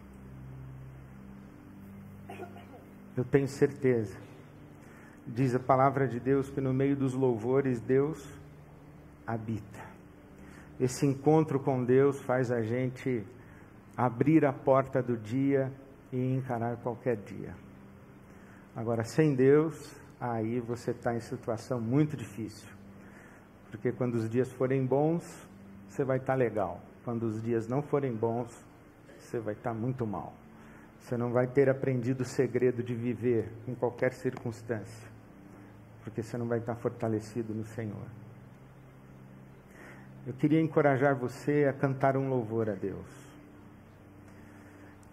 Eu 3.14 3.24
tenho 3.24 3.46
certeza, 3.46 4.16
diz 5.26 5.54
a 5.54 5.60
palavra 5.60 6.08
de 6.08 6.18
Deus, 6.18 6.48
que 6.48 6.62
no 6.62 6.72
meio 6.72 6.96
dos 6.96 7.12
louvores 7.12 7.78
Deus 7.78 8.26
habita. 9.26 9.86
Esse 10.78 11.06
encontro 11.06 11.58
com 11.58 11.82
Deus 11.82 12.20
faz 12.20 12.50
a 12.50 12.60
gente 12.60 13.24
abrir 13.96 14.44
a 14.44 14.52
porta 14.52 15.02
do 15.02 15.16
dia 15.16 15.72
e 16.12 16.34
encarar 16.34 16.76
qualquer 16.76 17.16
dia. 17.16 17.54
Agora, 18.74 19.02
sem 19.02 19.34
Deus, 19.34 19.98
aí 20.20 20.60
você 20.60 20.90
está 20.90 21.14
em 21.14 21.20
situação 21.20 21.80
muito 21.80 22.14
difícil. 22.14 22.68
Porque 23.70 23.90
quando 23.90 24.16
os 24.16 24.28
dias 24.28 24.52
forem 24.52 24.84
bons, 24.84 25.48
você 25.88 26.04
vai 26.04 26.18
estar 26.18 26.34
tá 26.34 26.38
legal. 26.38 26.82
Quando 27.04 27.22
os 27.22 27.42
dias 27.42 27.66
não 27.66 27.80
forem 27.80 28.14
bons, 28.14 28.52
você 29.18 29.40
vai 29.40 29.54
estar 29.54 29.70
tá 29.72 29.76
muito 29.76 30.06
mal. 30.06 30.34
Você 30.98 31.16
não 31.16 31.32
vai 31.32 31.46
ter 31.46 31.70
aprendido 31.70 32.20
o 32.20 32.24
segredo 32.24 32.82
de 32.82 32.94
viver 32.94 33.50
em 33.66 33.74
qualquer 33.74 34.12
circunstância. 34.12 35.08
Porque 36.04 36.22
você 36.22 36.36
não 36.36 36.46
vai 36.46 36.58
estar 36.58 36.74
tá 36.74 36.80
fortalecido 36.80 37.54
no 37.54 37.64
Senhor. 37.64 38.25
Eu 40.26 40.32
queria 40.32 40.60
encorajar 40.60 41.14
você 41.14 41.66
a 41.70 41.72
cantar 41.72 42.16
um 42.16 42.28
louvor 42.28 42.68
a 42.68 42.74
Deus. 42.74 43.06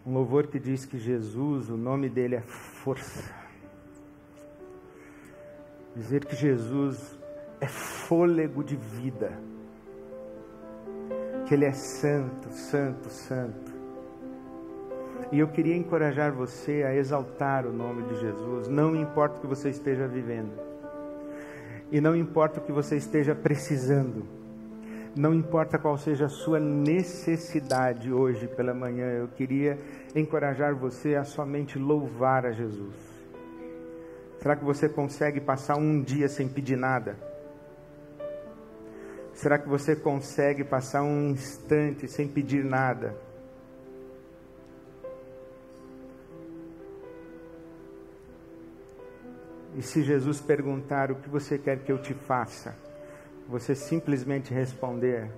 Um 0.04 0.12
louvor 0.12 0.48
que 0.48 0.60
diz 0.60 0.88
que 0.88 0.98
Jesus, 0.98 1.70
o 1.70 1.78
nome 1.78 2.10
dele 2.10 2.36
é 2.36 2.42
força. 2.42 3.32
Dizer 5.96 6.26
que 6.26 6.36
Jesus 6.36 7.16
é 7.62 7.68
fôlego 7.68 8.64
de 8.64 8.76
vida. 8.76 9.32
Que 11.48 11.54
ele 11.54 11.66
é 11.66 11.74
santo, 11.74 12.50
santo, 12.50 13.08
santo. 13.10 13.72
E 15.32 15.38
eu 15.38 15.48
queria 15.48 15.78
encorajar 15.78 16.32
você 16.32 16.84
a 16.84 16.96
exaltar 16.96 17.68
o 17.68 17.72
nome 17.72 18.02
de 18.04 18.20
Jesus, 18.20 18.68
não 18.68 18.96
importa 18.96 19.38
o 19.38 19.42
que 19.42 19.48
você 19.48 19.70
esteja 19.70 20.08
vivendo. 20.08 20.60
E 21.92 22.02
não 22.02 22.16
importa 22.16 22.60
o 22.60 22.64
que 22.64 22.72
você 22.72 22.98
esteja 22.98 23.36
precisando 23.36 24.43
não 25.16 25.34
importa 25.34 25.78
qual 25.78 25.98
seja 25.98 26.26
a 26.26 26.30
sua 26.30 26.60
necessidade 26.60 28.12
hoje 28.12 28.48
pela 28.48 28.74
manhã, 28.74 29.06
eu 29.12 29.28
queria 29.28 29.78
encorajar 30.16 30.76
você 30.76 31.16
a 31.16 31.24
somente 31.24 31.78
louvar 31.78 32.46
a 32.46 32.52
Jesus. 32.52 32.96
Será 34.40 34.56
que 34.56 34.66
você 34.66 34.90
consegue 34.90 35.40
passar 35.40 35.78
um 35.78 36.02
dia 36.02 36.28
sem 36.28 36.48
pedir 36.48 36.78
nada? 36.78 37.16
Será 39.34 39.58
que 39.58 39.70
você 39.70 39.96
consegue 39.96 40.64
passar 40.64 41.04
um 41.04 41.30
instante 41.30 42.08
sem 42.08 42.28
pedir 42.28 42.64
nada? 42.64 43.16
E 49.76 49.82
se 49.82 50.04
Jesus 50.04 50.40
perguntar 50.42 51.12
o 51.12 51.16
que 51.16 51.30
você 51.30 51.58
quer 51.58 51.80
que 51.80 51.92
eu 51.92 52.02
te 52.02 52.14
faça? 52.14 52.93
Você 53.48 53.76
simplesmente 53.76 54.54
responder: 54.54 55.30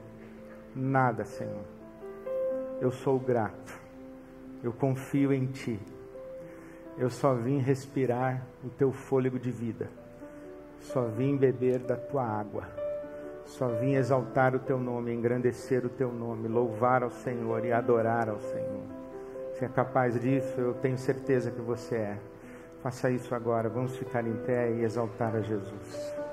Nada, 0.76 1.26
Senhor. 1.26 1.64
Eu 2.82 2.92
sou 2.92 3.20
grato. 3.20 3.80
Eu 4.64 4.74
confio 4.74 5.32
em 5.32 5.46
Ti. 5.48 5.80
Eu 6.98 7.10
só 7.10 7.34
vim 7.34 7.60
respirar 7.60 8.46
o 8.64 8.70
teu 8.70 8.92
fôlego 8.92 9.38
de 9.38 9.52
vida. 9.52 9.90
Só 10.80 11.06
vim 11.06 11.36
beber 11.36 11.80
da 11.80 11.96
tua 11.96 12.24
água. 12.24 12.64
Só 13.46 13.68
vim 13.68 13.94
exaltar 13.94 14.56
o 14.56 14.60
teu 14.60 14.80
nome, 14.80 15.14
engrandecer 15.14 15.86
o 15.86 15.90
teu 15.90 16.12
nome, 16.12 16.48
louvar 16.48 17.04
ao 17.04 17.12
Senhor 17.12 17.64
e 17.66 17.72
adorar 17.72 18.30
ao 18.30 18.40
Senhor. 18.40 18.84
Se 19.54 19.66
é 19.66 19.70
capaz 19.70 20.20
disso, 20.20 20.60
eu 20.60 20.74
tenho 20.74 20.98
certeza 20.98 21.52
que 21.52 21.62
você 21.62 21.96
é. 21.96 22.18
Faça 22.82 23.10
isso 23.10 23.34
agora. 23.34 23.70
Vamos 23.70 23.96
ficar 23.96 24.26
em 24.26 24.36
pé 24.46 24.72
e 24.72 24.84
exaltar 24.84 25.36
a 25.36 25.42
Jesus. 25.42 26.25